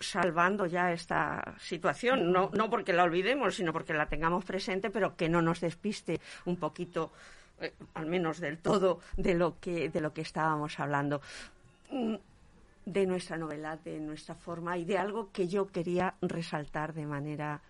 salvando 0.00 0.66
ya 0.66 0.92
esta 0.92 1.54
situación, 1.58 2.32
no, 2.32 2.50
no 2.54 2.70
porque 2.70 2.92
la 2.92 3.04
olvidemos, 3.04 3.56
sino 3.56 3.72
porque 3.72 3.92
la 3.94 4.08
tengamos 4.08 4.44
presente, 4.44 4.90
pero 4.90 5.16
que 5.16 5.28
no 5.28 5.42
nos 5.42 5.60
despiste 5.60 6.20
un 6.46 6.56
poquito, 6.56 7.12
eh, 7.60 7.72
al 7.94 8.06
menos 8.06 8.40
del 8.40 8.58
todo, 8.58 9.00
de 9.16 9.34
lo 9.34 9.60
que, 9.60 9.88
de 9.90 10.00
lo 10.00 10.12
que 10.12 10.22
estábamos 10.22 10.80
hablando. 10.80 11.20
Mm, 11.90 12.16
De 12.86 13.06
nuestra 13.06 13.36
novela, 13.36 13.76
de 13.76 14.00
nuestra 14.00 14.34
forma 14.34 14.76
y 14.78 14.84
de 14.84 14.96
algo 14.96 15.30
que 15.30 15.46
yo 15.46 15.66
quería 15.70 16.14
resaltar 16.22 16.94
de 16.94 17.04
manera, 17.06 17.60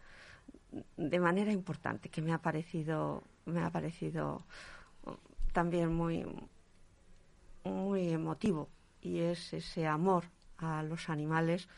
de 0.96 1.18
manera 1.18 1.52
importante, 1.52 2.08
que 2.08 2.22
me 2.22 2.32
ha 2.32 2.38
parecido, 2.38 3.24
me 3.44 3.60
ha 3.60 3.70
parecido 3.70 4.44
oh, 5.04 5.18
también 5.52 5.92
muy, 5.92 6.24
muy 7.64 8.12
emotivo 8.12 8.68
y 9.02 9.18
es 9.18 9.52
ese 9.52 9.84
amor 9.86 10.24
a 10.60 10.82
los 10.82 11.08
animales 11.08 11.68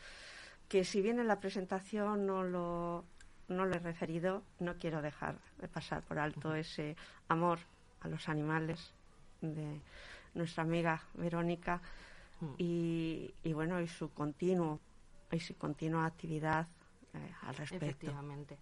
que 0.69 0.83
si 0.83 1.01
bien 1.01 1.19
en 1.19 1.27
la 1.27 1.39
presentación 1.39 2.25
no 2.25 2.43
lo 2.43 3.05
no 3.47 3.65
lo 3.65 3.75
he 3.75 3.79
referido 3.79 4.43
no 4.59 4.75
quiero 4.77 5.01
dejar 5.01 5.35
de 5.59 5.67
pasar 5.67 6.01
por 6.03 6.17
alto 6.19 6.55
ese 6.55 6.95
amor 7.27 7.59
a 8.01 8.07
los 8.07 8.29
animales 8.29 8.93
de 9.41 9.79
nuestra 10.33 10.63
amiga 10.63 11.01
Verónica 11.15 11.81
Mm. 12.41 12.55
y, 12.57 13.33
y 13.43 13.53
bueno 13.53 13.79
y 13.79 13.87
su 13.87 14.11
continuo 14.11 14.79
y 15.31 15.39
su 15.39 15.55
continua 15.55 16.05
actividad 16.05 16.67
eh, 17.13 17.31
al 17.43 17.55
respecto 17.55 17.85
Efectivamente. 17.87 18.57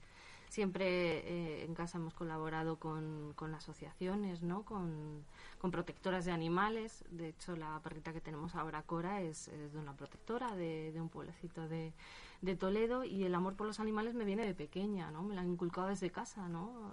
Siempre 0.52 1.20
eh, 1.20 1.64
en 1.64 1.74
casa 1.74 1.98
hemos 1.98 2.14
colaborado 2.14 2.76
con, 2.76 3.32
con 3.38 3.56
asociaciones, 3.56 4.44
¿no? 4.44 4.64
Con, 4.64 5.24
con 5.60 5.72
protectoras 5.72 6.26
de 6.26 6.34
animales. 6.34 7.06
De 7.10 7.30
hecho, 7.30 7.56
la 7.56 7.80
perrita 7.82 8.12
que 8.12 8.20
tenemos 8.20 8.54
ahora, 8.56 8.82
Cora, 8.82 9.22
es, 9.22 9.50
de 9.50 9.80
una 9.80 9.96
protectora 9.96 10.54
de, 10.58 10.92
un 10.98 11.08
pueblecito 11.08 11.70
de, 11.70 11.94
de 12.42 12.56
Toledo 12.58 13.06
y 13.06 13.24
el 13.24 13.34
amor 13.34 13.56
por 13.56 13.66
los 13.66 13.80
animales 13.80 14.14
me 14.14 14.26
viene 14.26 14.46
de 14.46 14.54
pequeña, 14.54 15.10
¿no? 15.10 15.24
Me 15.24 15.36
la 15.36 15.40
han 15.40 15.52
inculcado 15.52 15.88
desde 15.88 16.10
casa, 16.10 16.50
¿no? 16.50 16.92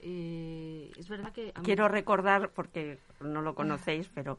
Eh, 0.00 0.90
es 0.96 1.08
verdad 1.08 1.32
que... 1.32 1.52
Quiero 1.62 1.86
recordar, 1.86 2.50
porque 2.50 2.98
no 3.20 3.40
lo 3.40 3.54
conocéis, 3.54 4.08
pero 4.12 4.36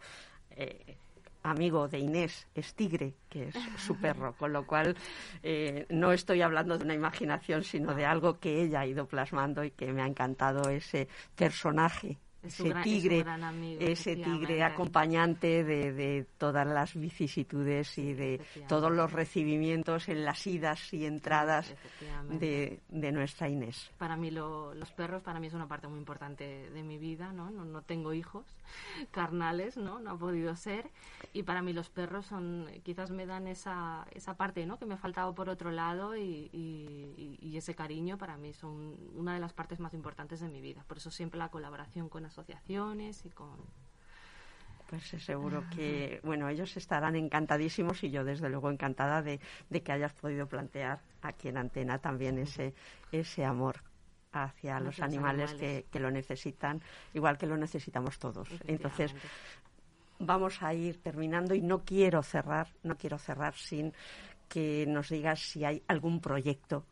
eh, 0.51 0.97
amigo 1.43 1.87
de 1.87 1.99
Inés 1.99 2.47
es 2.55 2.73
Tigre, 2.73 3.13
que 3.29 3.49
es 3.49 3.55
su 3.77 3.95
perro, 3.95 4.33
con 4.37 4.53
lo 4.53 4.65
cual 4.65 4.95
eh, 5.43 5.85
no 5.89 6.11
estoy 6.11 6.41
hablando 6.41 6.77
de 6.77 6.85
una 6.85 6.93
imaginación, 6.93 7.63
sino 7.63 7.93
de 7.93 8.05
algo 8.05 8.39
que 8.39 8.61
ella 8.61 8.81
ha 8.81 8.87
ido 8.87 9.07
plasmando 9.07 9.63
y 9.63 9.71
que 9.71 9.91
me 9.91 10.01
ha 10.01 10.07
encantado 10.07 10.69
ese 10.69 11.07
personaje. 11.35 12.17
Es 12.41 12.53
ese 12.53 12.69
gran- 12.69 12.77
es 12.79 12.83
tigre, 12.85 13.19
gran 13.23 13.43
amigo, 13.43 13.81
ese 13.81 14.15
tigre 14.15 14.63
acompañante 14.63 15.63
de, 15.65 15.91
de 15.91 16.25
todas 16.37 16.65
las 16.65 16.95
vicisitudes 16.95 17.97
y 17.97 18.13
de 18.13 18.41
todos 18.67 18.91
los 18.91 19.11
recibimientos 19.11 20.07
en 20.07 20.23
las 20.23 20.47
idas 20.47 20.93
y 20.93 21.05
entradas 21.05 21.73
de, 22.39 22.79
de 22.87 23.11
nuestra 23.11 23.49
Inés. 23.49 23.91
Para 23.97 24.15
mí 24.15 24.31
lo- 24.31 24.73
los 24.73 24.89
perros 24.91 25.21
para 25.21 25.39
mí 25.41 25.47
es 25.47 25.53
una 25.53 25.67
parte 25.67 25.87
muy 25.87 25.99
importante 25.99 26.69
de 26.69 26.83
mi 26.83 26.97
vida, 26.97 27.33
¿no? 27.33 27.49
No, 27.51 27.65
no 27.65 27.81
tengo 27.81 28.13
hijos 28.13 28.45
carnales, 29.11 29.77
¿no? 29.77 29.99
No 29.99 30.11
ha 30.11 30.17
podido 30.17 30.55
ser. 30.55 30.89
Y 31.33 31.43
para 31.43 31.61
mí 31.61 31.73
los 31.73 31.89
perros 31.89 32.25
son, 32.25 32.67
quizás 32.83 33.11
me 33.11 33.25
dan 33.25 33.47
esa, 33.47 34.05
esa 34.11 34.35
parte, 34.37 34.65
¿no? 34.65 34.77
Que 34.79 34.85
me 34.85 34.93
ha 34.93 34.97
faltado 34.97 35.33
por 35.35 35.49
otro 35.49 35.71
lado 35.71 36.15
y, 36.15 36.49
y- 36.53 37.37
y 37.41 37.57
ese 37.57 37.75
cariño 37.75 38.17
para 38.17 38.37
mí 38.37 38.53
son 38.53 38.95
una 39.15 39.33
de 39.33 39.39
las 39.39 39.53
partes 39.53 39.79
más 39.79 39.93
importantes 39.93 40.39
de 40.39 40.47
mi 40.47 40.61
vida. 40.61 40.83
Por 40.87 40.97
eso 40.97 41.11
siempre 41.11 41.37
la 41.39 41.49
colaboración 41.49 42.09
con 42.09 42.25
asociaciones 42.29 43.25
y 43.25 43.29
con... 43.29 43.57
Pues 44.89 45.13
es 45.13 45.23
seguro 45.23 45.63
que, 45.75 46.19
bueno, 46.23 46.49
ellos 46.49 46.75
estarán 46.75 47.15
encantadísimos 47.15 48.03
y 48.03 48.09
yo 48.09 48.23
desde 48.23 48.49
luego 48.49 48.71
encantada 48.71 49.21
de, 49.21 49.39
de 49.69 49.83
que 49.83 49.91
hayas 49.91 50.13
podido 50.13 50.47
plantear 50.47 51.01
aquí 51.21 51.47
en 51.49 51.57
Antena 51.57 51.99
también 51.99 52.39
ese, 52.39 52.73
ese 53.11 53.45
amor 53.45 53.83
hacia 54.31 54.77
Hacia 54.77 54.79
los 54.79 54.99
animales, 54.99 55.51
animales. 55.51 55.83
Que, 55.83 55.85
que 55.91 55.99
lo 55.99 56.09
necesitan, 56.09 56.81
igual 57.13 57.37
que 57.37 57.45
lo 57.45 57.55
necesitamos 57.55 58.17
todos. 58.17 58.47
Entonces, 58.65 59.13
vamos 60.19 60.61
a 60.63 60.73
ir 60.73 61.01
terminando 61.01 61.53
y 61.53 61.61
no 61.61 61.83
quiero 61.83 62.23
cerrar, 62.23 62.67
no 62.83 62.95
quiero 62.95 63.17
cerrar 63.19 63.53
sin 63.55 63.93
que 64.47 64.85
nos 64.87 65.09
digas 65.09 65.39
si 65.39 65.65
hay 65.65 65.83
algún 65.87 66.19
proyecto 66.19 66.85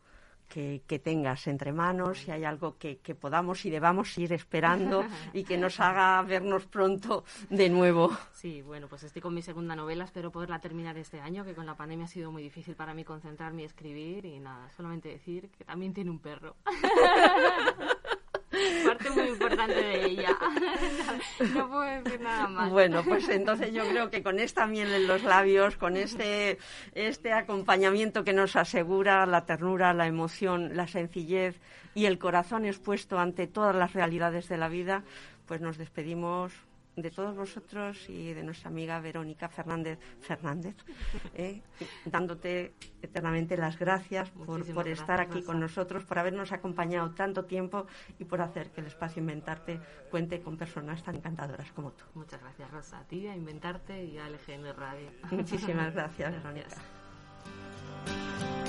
que, 0.48 0.82
que 0.86 0.98
tengas 0.98 1.46
entre 1.46 1.72
manos, 1.72 2.18
si 2.18 2.30
hay 2.30 2.44
algo 2.44 2.78
que, 2.78 2.98
que 2.98 3.14
podamos 3.14 3.64
y 3.64 3.70
debamos 3.70 4.16
ir 4.18 4.32
esperando 4.32 5.04
y 5.32 5.44
que 5.44 5.58
nos 5.58 5.78
haga 5.80 6.20
vernos 6.22 6.66
pronto 6.66 7.24
de 7.50 7.68
nuevo. 7.68 8.10
Sí, 8.32 8.62
bueno, 8.62 8.88
pues 8.88 9.02
estoy 9.02 9.22
con 9.22 9.34
mi 9.34 9.42
segunda 9.42 9.76
novela, 9.76 10.04
espero 10.04 10.32
poderla 10.32 10.60
terminar 10.60 10.96
este 10.96 11.20
año, 11.20 11.44
que 11.44 11.54
con 11.54 11.66
la 11.66 11.76
pandemia 11.76 12.06
ha 12.06 12.08
sido 12.08 12.32
muy 12.32 12.42
difícil 12.42 12.74
para 12.74 12.94
mí 12.94 13.04
concentrarme 13.04 13.62
y 13.62 13.64
escribir 13.66 14.24
y 14.24 14.40
nada, 14.40 14.70
solamente 14.76 15.08
decir 15.08 15.50
que 15.50 15.64
también 15.64 15.92
tiene 15.92 16.10
un 16.10 16.18
perro. 16.18 16.56
Parte 18.86 19.10
muy 19.10 19.28
importante 19.28 19.74
de 19.74 20.04
ella. 20.04 20.36
no 21.54 21.68
puedo 21.68 21.82
decir 21.82 22.20
nada 22.20 22.48
más. 22.48 22.70
Bueno, 22.70 23.02
pues 23.04 23.28
entonces 23.28 23.72
yo 23.72 23.88
creo 23.88 24.10
que 24.10 24.22
con 24.22 24.38
esta 24.38 24.66
miel 24.66 24.92
en 24.92 25.06
los 25.06 25.22
labios, 25.22 25.76
con 25.76 25.96
este, 25.96 26.58
este 26.94 27.32
acompañamiento 27.32 28.24
que 28.24 28.32
nos 28.32 28.56
asegura 28.56 29.26
la 29.26 29.44
ternura, 29.44 29.92
la 29.94 30.06
emoción, 30.06 30.76
la 30.76 30.86
sencillez 30.86 31.60
y 31.94 32.06
el 32.06 32.18
corazón 32.18 32.64
expuesto 32.64 33.18
ante 33.18 33.46
todas 33.46 33.74
las 33.74 33.92
realidades 33.92 34.48
de 34.48 34.56
la 34.56 34.68
vida, 34.68 35.02
pues 35.46 35.60
nos 35.60 35.78
despedimos 35.78 36.52
de 37.00 37.10
todos 37.10 37.36
vosotros 37.36 38.08
y 38.08 38.32
de 38.32 38.42
nuestra 38.42 38.70
amiga 38.70 39.00
Verónica 39.00 39.48
Fernández 39.48 39.98
Fernández, 40.20 40.74
¿eh? 41.34 41.62
dándote 42.04 42.74
eternamente 43.00 43.56
las 43.56 43.78
gracias 43.78 44.30
por, 44.30 44.60
estar 44.60 45.16
gracias, 45.16 45.20
aquí 45.20 45.42
con 45.42 45.60
nosotros, 45.60 46.04
por 46.04 46.18
habernos 46.18 46.52
acompañado 46.52 47.10
tanto 47.10 47.44
tiempo 47.44 47.86
y 48.18 48.24
por 48.24 48.40
hacer 48.40 48.70
que 48.70 48.80
el 48.80 48.88
espacio 48.88 49.20
Inventarte 49.20 49.78
cuente 50.10 50.40
con 50.40 50.56
personas 50.56 51.02
tan 51.02 51.16
encantadoras 51.16 51.70
como 51.72 51.92
tú. 51.92 52.04
Muchas 52.14 52.40
gracias, 52.40 52.70
Rosa, 52.70 52.98
a 53.00 53.04
ti, 53.04 53.26
a 53.26 53.36
Inventarte 53.36 54.04
y 54.04 54.18
a 54.18 54.28
LGN 54.28 54.74
Radio. 54.76 55.10
Muchísimas 55.30 55.92
gracias, 55.92 56.32
Verónica. 56.32 56.76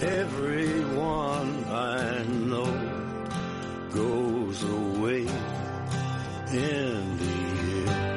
Everyone 0.02 1.65
I 1.65 2.24
know 2.46 2.65
goes 3.92 4.63
away 4.63 5.28
in 6.52 7.18
the 7.18 7.89
end. 7.92 8.09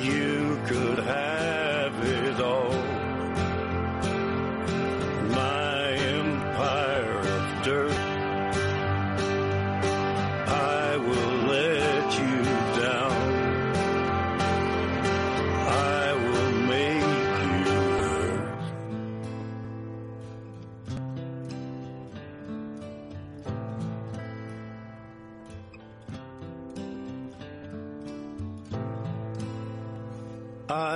You 0.00 0.60
could 0.66 0.98
have 1.00 1.41